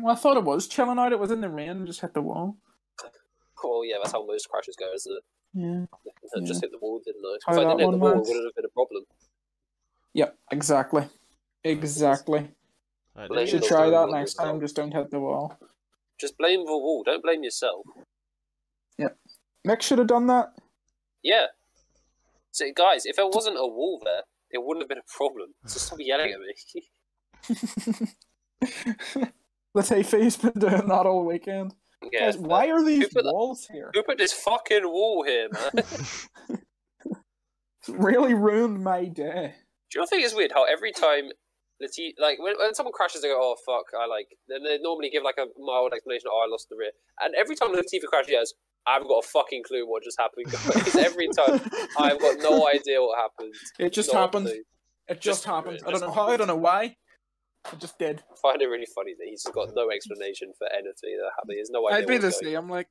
[0.00, 1.12] Well, I thought it was chilling out.
[1.12, 2.56] It was in the rain and just hit the wall.
[3.62, 5.24] Well, yeah, that's how most crashes go, isn't it?
[5.54, 5.84] Yeah.
[6.36, 7.36] I just hit the wall, didn't I?
[7.36, 9.04] If I that didn't hit the wall, it wouldn't have been a problem.
[10.14, 11.06] Yep, exactly.
[11.64, 12.48] Exactly.
[13.16, 14.48] Right, You should try that next yourself.
[14.48, 14.60] time.
[14.60, 15.58] Just don't hit the wall.
[16.20, 17.02] Just blame the wall.
[17.04, 17.84] Don't blame yourself.
[18.98, 19.16] Yep.
[19.66, 20.52] Mick should have done that.
[21.22, 21.46] Yeah.
[22.52, 25.50] So, guys, if there wasn't a wall there, it wouldn't have been a problem.
[25.66, 26.54] So stop yelling at me.
[29.74, 31.74] Latifi's been doing that all weekend.
[32.12, 32.26] Yeah.
[32.26, 33.90] Guys, why are these Who put that- walls here?
[33.94, 35.84] Who put this fucking wall here, man?
[37.80, 39.54] It's really ruined my day.
[39.90, 41.30] Do you know think it's weird how every time
[41.82, 44.26] Lati- like when, when someone crashes, they go, "Oh fuck!" I like.
[44.48, 46.28] Then they normally give like a mild explanation.
[46.32, 46.90] Oh, I lost the rear.
[47.20, 48.52] And every time Latifi crashes, he goes,
[48.86, 50.96] "I haven't got a fucking clue what just happened." Guys.
[51.06, 51.60] every time,
[51.98, 53.54] I've got no idea what happened.
[53.78, 54.48] It just No happened.
[54.48, 54.64] It
[55.08, 55.78] just Just- happened.
[55.86, 56.28] I just don't know how.
[56.28, 56.96] I don't know why.
[57.72, 58.22] It just did.
[58.30, 61.52] I find it really funny that he's got no explanation for anything that happened.
[61.52, 61.98] He has no idea.
[61.98, 62.56] I'd be the going same.
[62.56, 62.88] I'm like,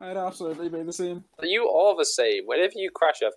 [0.00, 1.24] I'd absolutely be the same.
[1.42, 2.42] You are the same.
[2.46, 3.32] Whenever you crash, have,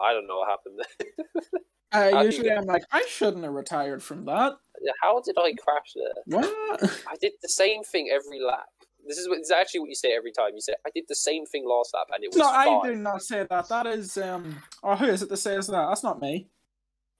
[0.00, 1.62] I don't know what happened there.
[1.92, 4.54] Uh, do usually, I'm like, I shouldn't have retired from that.
[5.02, 6.38] How did I crash there?
[6.40, 6.90] What?
[7.08, 8.66] I did the same thing every lap.
[9.06, 10.50] This is, what, this is actually what you say every time.
[10.54, 12.92] You say, I did the same thing last lap and it was No, I fine.
[12.92, 13.68] do not say that.
[13.68, 14.56] That is um.
[14.82, 15.88] Oh, who is it that says that?
[15.88, 16.48] That's not me.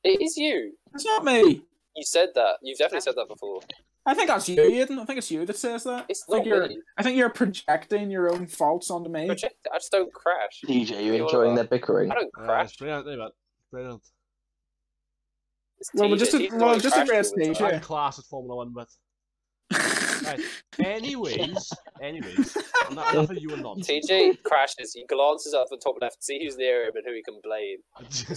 [0.04, 0.72] It is you.
[0.94, 1.62] It's not me.
[1.96, 2.56] You said that.
[2.62, 3.60] You've definitely said that before.
[4.06, 4.98] I think that's you, Aiden.
[4.98, 6.06] I think it's you that says that.
[6.08, 6.68] It's I think not you're.
[6.68, 6.78] me.
[6.96, 9.26] I think you're projecting your own faults onto me.
[9.26, 10.62] Project- I just don't crash.
[10.66, 12.10] DJ, you You're- enjoying their bickering?
[12.10, 12.68] I don't Uh, crash.
[12.68, 13.30] it's brilliant, there, man.
[13.70, 14.02] Brilliant.
[15.80, 16.18] It's Well, TJ.
[16.18, 18.88] just a- He's the well, just a great stage, I'm class at Formula One, but
[20.24, 20.40] right.
[20.84, 21.70] Anyways,
[22.02, 22.56] anyways,
[22.90, 24.08] enough, enough of you and nonsense.
[24.10, 24.92] TJ crashes.
[24.94, 27.38] He glances up the top left, to see who's near him and who he can
[27.42, 27.78] blame.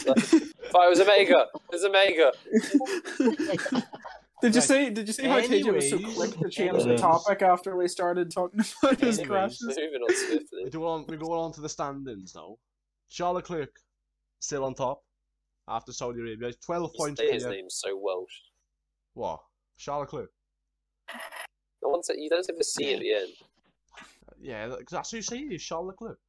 [0.73, 1.45] But it was Omega.
[1.53, 2.31] It was Omega.
[4.41, 4.63] Did you Right.
[4.67, 4.89] see?
[4.89, 8.31] Did you see how TJ was so quick to change the topic after we started
[8.31, 9.27] talking about his Anyways.
[9.29, 9.61] crashes?
[9.67, 10.63] Moving on swiftly.
[10.65, 11.05] we go on.
[11.07, 12.55] We go on to the standings now.
[13.09, 13.69] Charlotte Leclerc
[14.39, 15.03] still on top
[15.67, 16.51] after Saudi Arabia.
[16.65, 17.55] Twelve You points say his clear.
[17.55, 18.33] name so Welsh.
[19.13, 19.39] What?
[19.77, 20.31] Charles Leclerc.
[21.83, 23.33] No one said, you don't say the C at the end.
[24.39, 25.47] Yeah, that- that's who you say.
[25.47, 26.19] He's Charles Leclerc.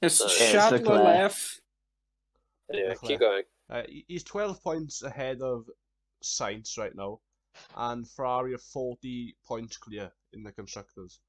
[0.00, 1.04] It's Yeah, it's shot Leclerc.
[1.04, 1.60] left.
[2.72, 3.08] Anyway, Leclerc.
[3.08, 3.42] keep going.
[3.70, 5.68] Uh, he's 12 points ahead of
[6.22, 7.20] Sainz right now,
[7.76, 11.20] and Ferrari are 40 points clear in the constructors.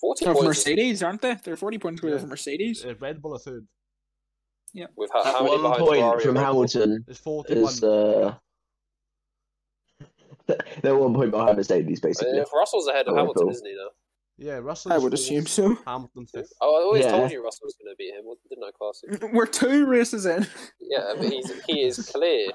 [0.00, 1.34] 40 Of points Mercedes, aren't they?
[1.34, 2.20] They're forty points clear Yeah.
[2.20, 2.84] from Mercedes.
[2.84, 3.66] Uh, Red Bull are third.
[4.96, 6.44] with how, At how one behind point Ferrari from and Red Bull?
[6.44, 7.64] Hamilton, There's 41.
[7.72, 8.38] is uh,
[10.82, 12.38] they're one point behind Mercedes, basically.
[12.40, 13.50] Uh, Russell's ahead of Oh, Hamilton, cool.
[13.50, 13.88] isn't he now?
[14.36, 14.92] Yeah, Russell.
[14.92, 15.76] I would assume so.
[15.86, 16.52] Hamilton fifth.
[16.60, 17.12] Oh, I always Yeah.
[17.12, 19.32] told you Russell was going to beat him, didn't I, Classic?
[19.32, 20.46] We're two races in.
[20.80, 22.48] Yeah, but he's he is clear.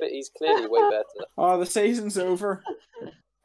[0.00, 1.04] He's clearly way better.
[1.38, 2.62] Oh, the season's over.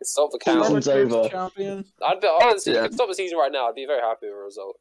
[0.04, 1.12] Stop the Season's count.
[1.14, 1.30] over.
[1.30, 1.86] Champion.
[2.02, 2.86] I'd be honestly, Yeah.
[2.86, 4.78] if you stop the season right now, I'd be very happy with a result.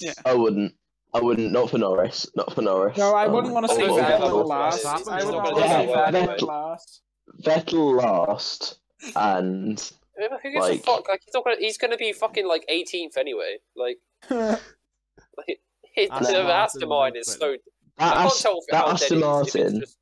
[0.00, 0.12] Yeah.
[0.24, 0.72] I wouldn't.
[1.14, 1.52] I wouldn't.
[1.52, 2.26] Not for Norris.
[2.36, 2.96] Not for Norris.
[2.96, 4.84] No, I Um, wouldn't want to see Vettel Vettel Vettel last.
[4.84, 5.08] last.
[5.08, 6.46] I would not want to see Vettel Vettel.
[6.48, 7.02] last.
[7.42, 8.78] Vettel last,
[9.16, 9.80] and
[10.16, 11.08] Who gives a Like- fuck?
[11.08, 11.56] Like he's not gonna.
[11.58, 13.58] He's gonna be fucking like 18th anyway.
[13.76, 13.98] Like,
[14.30, 15.60] like
[15.94, 17.46] his Aston the Martin Aston Martin is went so.
[17.50, 17.58] that,
[17.98, 19.80] I can't Ast- tell if, that how dead Aston it is, if it's Martin.
[19.80, 19.96] just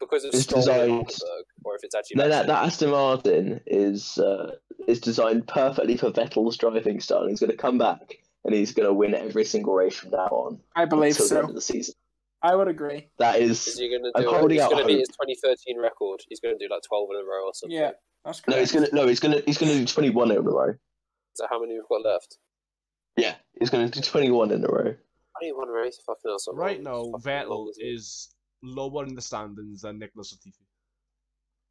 [0.00, 2.16] because of is Stroll and designed- Hulkenberg, or if it's actually.
[2.16, 4.52] No, that that, that Aston Martin is uh,
[4.88, 7.26] is designed perfectly for Vettel's driving style.
[7.28, 10.26] He's going to come back and he's going to win every single race from now
[10.26, 11.48] on I believe until the end so.
[11.50, 11.94] of the season.
[12.42, 13.08] I would agree.
[13.18, 14.30] That Is is he gonna I'm do?
[14.30, 15.00] holding He's out gonna beat hope.
[15.00, 16.20] his 2013 record.
[16.28, 17.76] He's gonna do like 12 in a row or something.
[17.78, 17.92] Yeah,
[18.24, 18.56] that's no.
[18.58, 19.06] He's going to no.
[19.06, 20.74] He's going to he's going to do twenty one in a row.
[21.34, 22.38] So how many we've got left?
[23.16, 24.80] Yeah, he's going to do twenty one in a row.
[24.80, 25.98] I don't even want to race.
[26.06, 27.88] Fucking hell, so Right now, It's Vettel isn't it?
[27.94, 30.64] is lower in the standings than Nicholas Latifi.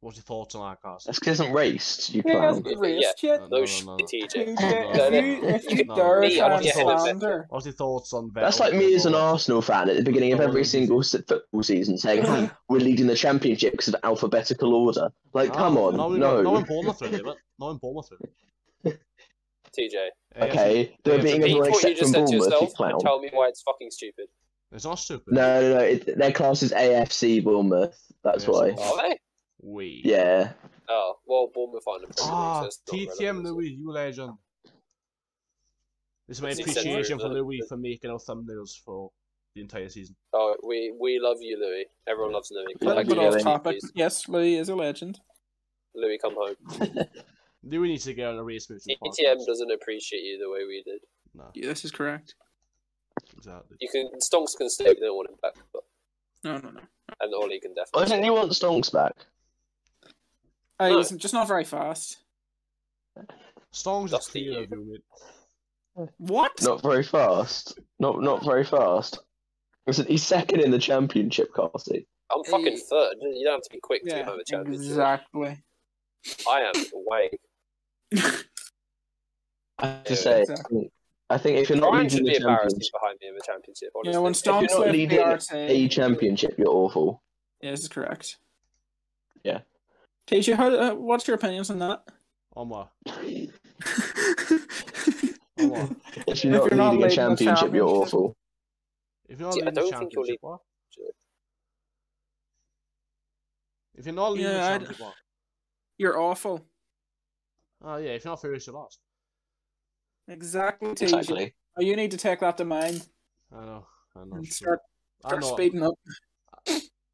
[0.02, 1.08] What's your thoughts on that, Carson?
[1.10, 2.10] That's because he hasn't raced.
[2.12, 2.42] You He clown.
[2.42, 3.40] hasn't raced yet.
[3.42, 4.04] No, No, no, shit, no, no.
[4.04, 4.28] TJ.
[4.34, 5.94] TJ, No, if no, you, if you no.
[5.94, 8.30] dare Me, I try want and to get ahead of slander, What's your thoughts on
[8.30, 8.34] Vettel?
[8.40, 11.98] That's like me as an Arsenal fan at the beginning of every single football season
[11.98, 15.12] saying, hey, we're leading the championship because of alphabetical order.
[15.34, 16.16] Like, No, come ah, on, no, no.
[16.16, 18.96] no, no in Bournemouth really, but no in Bournemouth really.
[19.78, 20.08] TJ.
[20.36, 21.22] Okay, they're AFC.
[21.22, 22.98] beating Repeat everyone you except just from said to Bournemouth, you yourself clown.
[23.00, 24.26] tell me why it's fucking stupid.
[24.72, 25.32] It's not stupid.
[25.32, 25.80] No, no, no.
[25.84, 27.96] It, their class is AFC Bournemouth.
[28.24, 28.48] That's Yes.
[28.52, 28.70] why.
[28.70, 29.18] Are they?
[29.62, 30.02] We.
[30.04, 30.52] Yeah.
[30.88, 33.52] Oh, well, Bournemouth aren't a Premier League, Ah, so it's TTM relevant, is?
[33.52, 34.32] Louis, you legend.
[36.28, 37.28] This is my appreciation for?
[37.28, 39.10] Louis for making our thumbnails for
[39.54, 40.16] the entire season.
[40.32, 41.86] Oh, we we love you, Louis.
[42.08, 42.74] Everyone loves Louis.
[42.80, 43.80] Come Yeah, back but off topic.
[43.80, 43.92] please.
[43.94, 45.20] Yes, Louis is a legend.
[45.94, 46.56] Louis, come home.
[47.64, 50.64] Louis needs to get on a race with the ETM doesn't appreciate you the way
[50.66, 51.00] we did.
[51.34, 52.34] No, Yeah, this is correct.
[53.36, 53.76] exactly.
[53.80, 54.86] You can Stonks can stay.
[54.88, 55.82] We don't want him back, but
[56.44, 56.80] No, no, no.
[57.20, 58.00] and Ollie can Why definitely.
[58.00, 58.24] don't stay.
[58.24, 59.12] you want Stonks back?
[60.78, 60.98] Uh, No.
[60.98, 62.18] he's just not very fast.
[63.72, 64.64] Stonks is Dusty clear you.
[64.64, 66.08] of you.
[66.18, 66.52] What?
[66.62, 67.78] Not very fast.
[67.98, 69.18] Not not very fast.
[69.86, 72.06] Listen, he's second in the championship, Carsey.
[72.30, 72.82] I'm fucking Hey.
[72.90, 73.16] third.
[73.20, 74.84] You don't have to be quick to Yeah, get home a championship.
[74.90, 75.62] exactly.
[76.48, 77.30] I am way.
[79.78, 80.92] I have to Yeah, say, exactly.
[81.28, 83.34] I think if you're not Ryan leading should the be embarrassed championship, behind me in
[83.34, 83.90] the championship.
[83.94, 84.12] Honestly.
[84.12, 85.54] Yeah, when if you're not left leading BRT.
[85.70, 87.22] a championship, you're awful.
[87.60, 88.36] Yeah, this is correct.
[89.44, 89.60] Yeah.
[90.32, 92.02] TJ, how, uh, what's your opinions on that?
[92.56, 92.90] On what?
[96.26, 98.36] If you're If not you're not leading a leading the championship, you're awful.
[99.28, 100.60] If you're not See, leading the don't think you'll championship, what?
[103.94, 105.14] If you're not leading Yeah, the I'd- championship, what?
[105.98, 106.66] You're awful.
[107.82, 108.98] Oh yeah, if you're not first, you're last.
[110.28, 111.02] Exactly, TJ.
[111.02, 111.54] Exactly.
[111.78, 113.06] Oh, you need to take that to mind
[113.52, 113.86] I know.
[114.16, 114.36] I know.
[114.36, 114.52] and sure.
[114.54, 114.80] start,
[115.24, 115.52] I start know.
[115.54, 115.94] speeding up.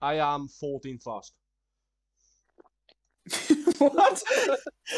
[0.00, 1.32] I am 14th last.
[3.78, 4.22] what?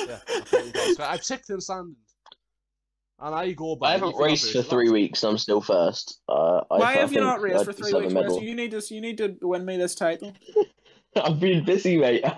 [0.06, 1.00] Yeah, I'm 14th last.
[1.00, 1.20] I'm
[1.50, 1.96] in standings.
[3.22, 3.88] And I go back.
[3.88, 6.20] I haven't raced for three weeks and I'm still first.
[6.28, 8.14] Uh, I, Why I have you not raced I for three weeks?
[8.14, 8.42] medal.
[8.42, 8.82] You need to.
[8.94, 10.34] You need to win me this title.
[11.16, 12.24] I've been busy, mate.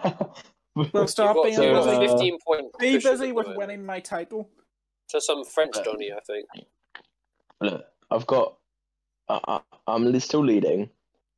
[0.74, 1.96] Well, stop being So, you've busy.
[1.96, 2.66] a uh, 15 point.
[2.78, 4.48] Be busy with the winning my title.
[5.10, 6.48] To some French Johnny, I think.
[7.60, 8.56] Look, I've got.
[9.28, 10.88] I, I, I'm still leading.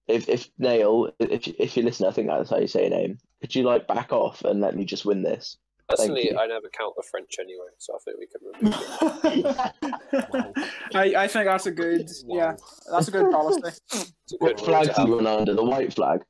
[0.06, 3.18] If if Nail, if if you listen, I think that's how you say your name.
[3.40, 5.56] Could you like back off and let me just win this?
[5.88, 6.38] Personally, you.
[6.38, 8.74] I never count the French anyway, so I think we can remove
[10.44, 10.56] it.
[10.94, 12.08] I, I think that's a good.
[12.26, 12.56] Yeah,
[12.90, 13.60] that's a good policy.
[13.92, 15.54] A What good rule flag do you run under?
[15.54, 16.22] The white flag.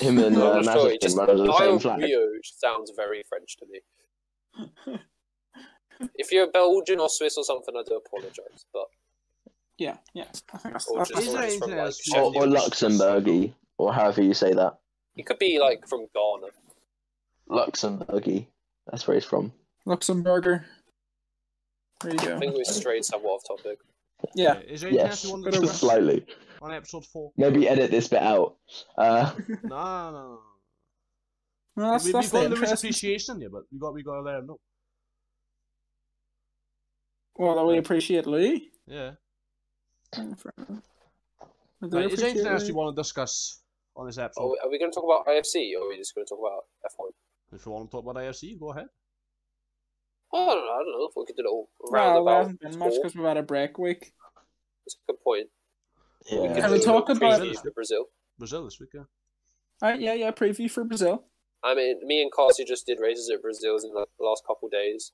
[0.00, 0.96] Him and No, uh, I'm sure.
[1.00, 2.00] Just, run under the same flag.
[2.00, 4.98] Rio sounds very French to me.
[6.16, 8.66] If you're Belgian or Swiss or something, I do apologise.
[8.72, 8.86] But
[9.78, 10.24] Yeah, yeah.
[10.52, 14.22] I think that's, or that's just, or just from like Or, or Luxembourgy, or however
[14.22, 14.78] you say that.
[15.16, 16.52] He could be like from Ghana.
[17.50, 18.46] Luxembourgy.
[18.90, 19.52] That's where he's from.
[19.86, 20.64] Luxemburger.
[22.02, 22.36] There you go.
[22.36, 23.78] I think we strayed somewhat off topic.
[24.34, 24.58] Yeah.
[24.60, 26.26] Is there anything else Yes, you want to of just slightly.
[26.62, 27.32] on episode 4?
[27.36, 28.56] Maybe edit this bit out.
[28.96, 29.32] Uh,
[29.64, 30.38] No, no, no.
[31.76, 32.88] Well, that's, we, that's we've got Louis interesting.
[32.88, 34.60] appreciation here, but we got we got to let him know.
[37.36, 38.70] Well, we appreciate Lee.
[38.86, 39.12] Yeah.
[40.18, 43.60] We do Right, is there anything else you want to discuss
[43.96, 44.42] on this episode?
[44.42, 46.38] Oh, are we going to talk about IFC or are we just going to talk
[46.40, 47.56] about F1?
[47.58, 48.86] If you want to talk about IFC, go ahead.
[50.32, 50.72] Oh, I don't know.
[50.72, 52.38] I don't know if we could do a little Well, there roundabout.
[52.38, 53.00] hasn't been much tour.
[53.02, 54.12] because we've had a break week.
[54.84, 55.46] That's a good point.
[56.26, 56.54] Yeah.
[56.54, 58.06] could Can we talk about- preview for Brazil?
[58.38, 59.04] Brazil this week, yeah.
[59.82, 60.30] Alright, yeah, yeah.
[60.30, 61.24] Preview for Brazil.
[61.62, 64.72] I mean, me and Carsey just did races at Brazil's in the last couple of
[64.72, 65.12] days.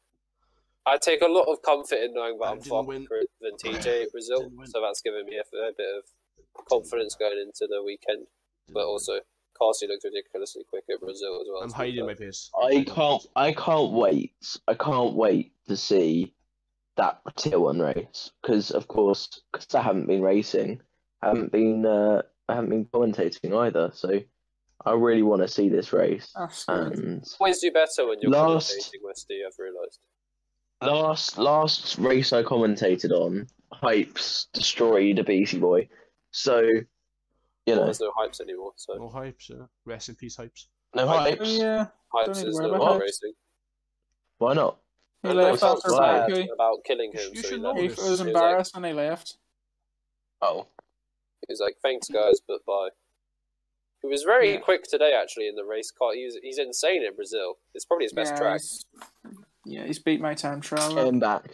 [0.86, 3.06] I take a lot of comfort in knowing that I I'm didn't far win.
[3.40, 7.66] than TJ at Brazil, so that's given me a, fair bit of confidence going into
[7.68, 8.26] the weekend.
[8.72, 9.20] But also,
[9.60, 11.62] Carsey looked ridiculously quick at Brazil as well.
[11.62, 12.50] I'm to be hiding my pace.
[12.62, 13.26] I can't.
[13.36, 14.32] I can't wait.
[14.68, 16.34] I can't wait to see
[16.96, 20.80] that tier one race because, of course, because I haven't been racing,
[21.22, 21.84] I haven't been.
[21.84, 23.90] Uh, I haven't been commentating either.
[23.94, 24.18] So
[24.84, 26.32] I really want to see this race.
[26.36, 26.92] That's good.
[26.98, 29.98] And Always do better when you're Last- commentating, Westy, I've realised.
[30.82, 35.88] Last last race I commentated on, Hypes destroyed a BC boy.
[36.30, 36.60] So
[37.66, 39.66] you know, there's no hypes anymore, so No hypes, yeah.
[39.84, 40.66] Rest in peace, hypes.
[40.94, 41.38] no Hype.
[41.38, 41.58] hypes.
[41.58, 41.86] yeah.
[42.14, 43.00] hypes is no more hypes.
[43.00, 43.32] racing.
[44.38, 44.78] Why not?
[45.22, 46.00] He And left I felt after why.
[46.20, 46.52] bad Baku.
[46.52, 48.84] about killing him, sh- you so he should know He was He like- embarrassed when
[48.84, 49.36] he left.
[50.40, 50.66] Oh,
[51.46, 52.88] He was like, "Thanks, guys, but bye."
[54.00, 54.60] He was very Yeah.
[54.60, 56.14] quick today, actually, in the race car.
[56.14, 57.58] He's he's insane in Brazil.
[57.74, 58.60] It's probably his best yeah, track.
[59.70, 60.94] He's- Yeah, he's beat my time trial.
[60.94, 61.50] get him back.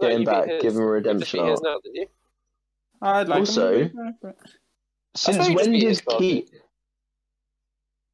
[0.00, 0.48] No, Get him back.
[0.48, 0.62] his.
[0.62, 1.62] Give him a redemption his arc.
[1.62, 2.06] now, didn't you?
[3.02, 4.36] I'd like Also- him to beat but
[5.14, 6.48] Since why you just when did Ki-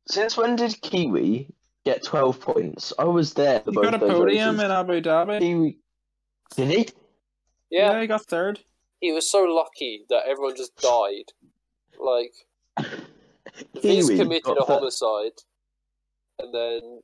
[0.08, 1.48] Since when did Kiwi
[1.84, 2.92] get twelve points?
[2.98, 4.64] I was there for he both got a those podium races.
[4.64, 5.38] in Abu Dhabi.
[5.40, 5.78] Kiwi.
[6.56, 6.88] Did he?
[7.70, 8.60] Yeah, he got third.
[9.00, 11.32] he was so lucky that everyone just died.
[11.98, 12.32] Like
[13.82, 15.32] he's committed a homicide,
[16.38, 17.00] and then.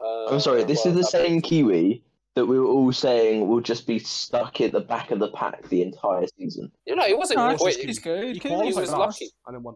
[0.00, 0.64] Uh, I'm sorry.
[0.64, 2.02] This well, is the same Kiwi
[2.34, 5.66] that we were all saying will just be stuck at the back of the pack
[5.68, 6.70] the entire season.
[6.86, 7.76] You know, he wasn't No, quite.
[7.76, 8.24] he's good.
[8.24, 9.30] He He qualified was last lucky.
[9.46, 9.74] and then won.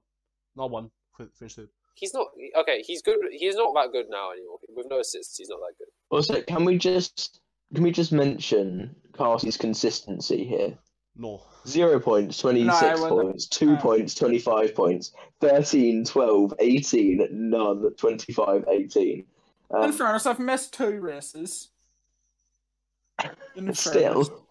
[0.56, 0.90] Not one.
[1.16, 1.60] fin- Finished.
[1.94, 2.82] He's not okay.
[2.86, 3.16] He's good.
[3.30, 4.58] He's not that good now anymore.
[4.74, 5.88] With no assists, he's not that good.
[6.10, 7.40] Also, can we just
[7.74, 10.76] can we just mention Carsey's consistency here?
[11.16, 11.42] No.
[11.66, 13.46] Zero points, 26 No, points.
[13.46, 13.76] Two No.
[13.76, 15.12] points, 25 points.
[15.40, 19.24] 13, 12, 18, none, 25, 18.
[19.70, 21.70] In Um, fairness, I've missed two races.
[23.54, 23.80] In fairness.
[23.80, 24.46] still.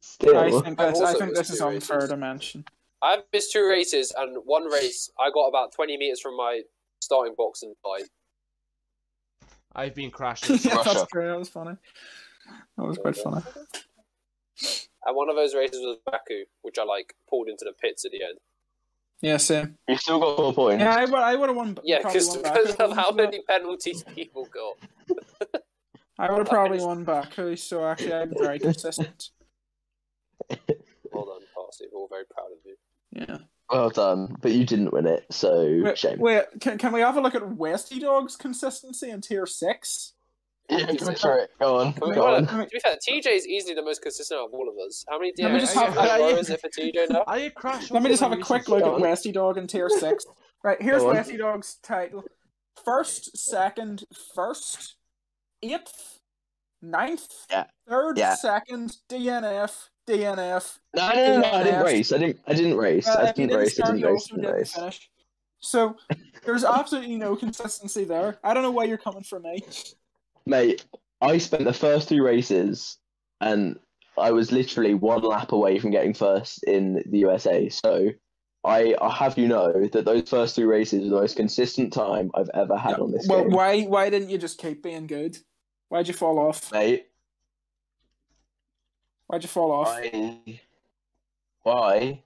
[0.00, 0.36] Still.
[0.36, 2.10] I think I've this, I think this is two unfair races.
[2.10, 2.64] to mention.
[3.02, 6.62] I've missed two races, and one race I got about 20 meters from my
[7.00, 8.08] starting box and died.
[9.74, 10.56] I've been crashing.
[10.62, 10.90] yeah, Russia.
[10.94, 11.26] that's great.
[11.26, 11.76] That was funny.
[12.76, 13.42] That was quite funny.
[15.04, 18.10] And one of those races was Baku, which I like pulled into the pits at
[18.12, 18.38] the end.
[19.22, 19.76] Yeah, same.
[19.88, 20.80] You've still got four points.
[20.82, 21.78] Yeah, I would, I would have won.
[21.82, 23.16] Yeah, because won back of how wasn't for that.
[23.16, 25.62] many penalties people got.
[26.18, 29.30] I would have probably won Baku, so actually I'm very consistent.
[31.12, 31.86] Well done, Parsley.
[31.92, 32.76] We're all very proud of you.
[33.12, 33.38] Yeah.
[33.70, 36.18] Well done, but you didn't win it, so Wait, shame.
[36.20, 40.12] wait can, can we have a look at Westy Dog's consistency in tier six?
[40.68, 41.50] Yeah, go for it.
[41.60, 41.92] Go on.
[41.92, 42.46] Can we- Go well, on.
[42.46, 45.04] to be fair, TJ is easily the most consistent of all of us.
[45.08, 45.96] How many Let me DMs just have-
[46.38, 47.24] is it for TJ now?
[47.26, 47.90] I crashed.
[47.92, 49.00] Let me just have a quick look at on.
[49.00, 50.24] Westy Dog in tier six.
[50.64, 51.14] Right, here's Go on.
[51.16, 52.24] Westy Dog's title:
[52.84, 54.02] first, second,
[54.34, 54.96] first,
[55.62, 56.18] eighth,
[56.82, 57.66] ninth, Yeah.
[57.88, 58.34] third, Yeah.
[58.34, 60.78] second, DNF, DNF.
[60.96, 62.12] No, no, no, no, I didn't race.
[62.12, 62.40] I didn't.
[62.48, 63.06] I didn't race.
[63.06, 63.80] Uh, I if you didn't race.
[63.80, 64.10] I didn't race.
[64.12, 64.72] also Didn't didn't race.
[64.72, 65.10] finish.
[65.60, 65.96] So
[66.44, 68.38] there's absolutely no consistency there.
[68.42, 69.62] I don't know why you're coming for me.
[70.46, 70.84] Mate,
[71.20, 72.98] I spent the first three races,
[73.40, 73.78] and
[74.18, 77.68] I was literally one lap away from getting first in the USA.
[77.68, 78.10] So.
[78.64, 82.32] I, I have you know that those first three races were the most consistent time
[82.34, 83.52] I've ever had on this Well, game.
[83.52, 85.38] why why didn't you just keep being good?
[85.88, 86.72] Why'd you fall off?
[86.72, 87.06] Mate,
[89.26, 89.88] Why'd you fall off?
[89.88, 90.60] I,
[91.62, 92.22] why,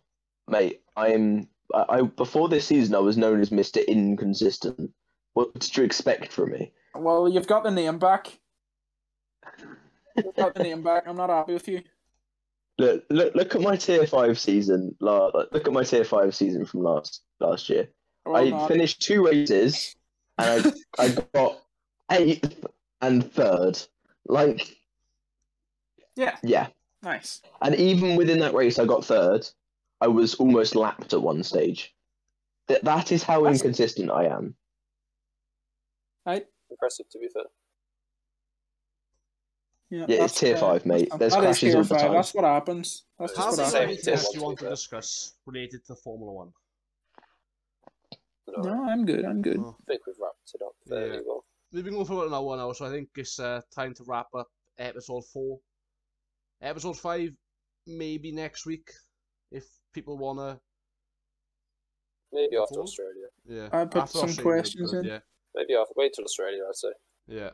[0.48, 0.82] mate?
[0.96, 1.48] I'm.
[1.74, 4.92] I, I before this season, I was known as Mister Inconsistent.
[5.32, 6.72] What did you expect from me?
[6.94, 8.38] Well, you've got the name back.
[10.16, 11.04] You've got the name back.
[11.06, 11.82] I'm not happy with you.
[12.78, 14.94] Look, look, look at my tier five season.
[15.00, 17.88] Look at my tier five season from last last year.
[18.24, 18.68] Well, I not.
[18.68, 19.96] finished two races,
[20.38, 21.60] and I I got
[22.10, 22.64] eighth
[23.00, 23.78] and third.
[24.26, 24.76] Like,
[26.16, 26.68] Yeah, yeah,
[27.02, 27.42] nice.
[27.62, 29.46] and even within that race, I got third.
[30.00, 31.94] I was almost lapped at one stage.
[32.68, 34.54] That that is how That's- inconsistent I am.
[36.70, 37.44] Impressive, to be fair.
[39.90, 40.60] Yeah, Yeah, it's tier fair.
[40.60, 41.08] five, mate.
[41.10, 42.00] That There's is crashes all the five.
[42.00, 42.12] time.
[42.14, 43.02] That's what happens.
[43.18, 44.02] That's just what the the same happens.
[44.04, 46.52] second tier you want to discuss related to Formula One?
[48.48, 49.24] No, No, I'm good.
[49.24, 49.58] I'm good.
[49.58, 49.76] Oh.
[49.80, 51.22] I think we've wrapped it up fairly Yeah.
[51.26, 51.44] well.
[51.72, 54.26] We've been going for an hour now, so I think it's uh, time to wrap
[54.34, 54.48] up
[54.78, 55.58] episode four.
[56.62, 57.30] Episode five,
[57.86, 58.90] maybe next week,
[59.50, 60.60] if people wanna.
[62.32, 62.82] Maybe after Cool.
[62.84, 63.26] Australia.
[63.44, 63.68] Yeah.
[63.72, 65.04] I put after some Australia, questions but in.
[65.04, 65.18] Yeah.
[65.54, 66.88] Maybe I'll Wait till Australia, I'd say.
[67.26, 67.50] Yeah.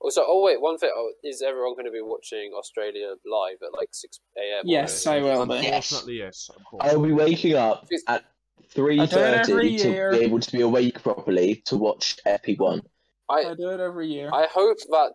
[0.00, 0.90] Also, oh wait, one thing.
[0.94, 4.62] Oh, is everyone going to be watching Australia live at like 6 a.m.?
[4.64, 5.58] Yes, I will be.
[5.58, 6.50] Unfortunately, yes.
[6.54, 6.82] Of course.
[6.84, 8.24] I'll be waking up at
[8.70, 10.10] three I do it every thirty to year.
[10.10, 12.82] be able to be awake properly to watch FP one.
[13.30, 14.30] I I do it every year.
[14.32, 15.14] I hope that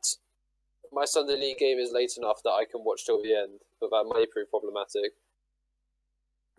[0.94, 3.90] my Sunday league game is late enough that I can watch till the end, but
[3.90, 5.12] that may prove problematic.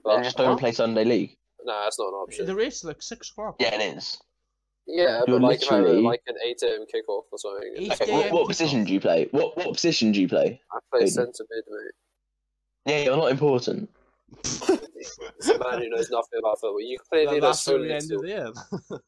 [0.05, 1.37] Then But just don't play Sunday league.
[1.65, 2.47] nah, that's not an option.
[2.47, 3.57] The race is like six o'clock.
[3.59, 4.19] Yeah, it is.
[4.91, 6.87] Yeah, You're but like if literally- like an 8 a.m.
[6.93, 7.93] kickoff or something.
[7.93, 9.29] Okay, what, what position do you play?
[9.33, 10.61] What what position do you play?
[10.73, 11.11] I play Aiden.
[11.11, 11.93] centre mid, mate.
[12.95, 13.91] Yeah, you're not important.
[15.01, 16.81] It's a man who knows nothing about football.
[16.81, 18.53] You can play That- the that's so where we ended little.
[18.91, 18.99] there.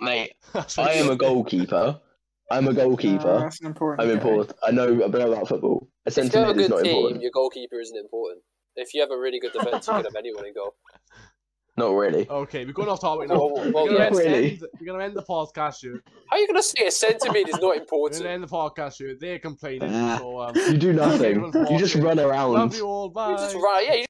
[0.00, 0.32] Mate,
[0.76, 1.98] I am a goalkeeper.
[2.50, 3.38] I'm a Uh, goalkeeper.
[3.40, 4.00] that's an important.
[4.02, 4.20] I'm guy.
[4.20, 4.58] important.
[4.66, 5.88] I know a bit about football.
[6.06, 7.22] A If you centre have a mid is good not team, important.
[7.22, 8.42] your goalkeeper isn't important.
[8.76, 10.74] If you have a really good defence, you can have anyone in goal.
[11.78, 12.28] Not really.
[12.28, 13.36] Okay, we're going off topic now.
[13.38, 14.04] Well, well, we're, gonna yeah.
[14.06, 14.50] end, Really?
[14.52, 16.02] end- we're gonna end the podcast here.
[16.28, 18.26] How are you going to say a centre mid is not We're gonna important?
[18.26, 19.16] end the podcast here.
[19.18, 20.18] They're complaining, Ah.
[20.18, 21.44] so um, You do nothing.
[21.70, 22.02] You just walking.
[22.02, 22.74] run love around.
[22.74, 23.06] you all.
[23.30, 24.06] You just run, yeah, you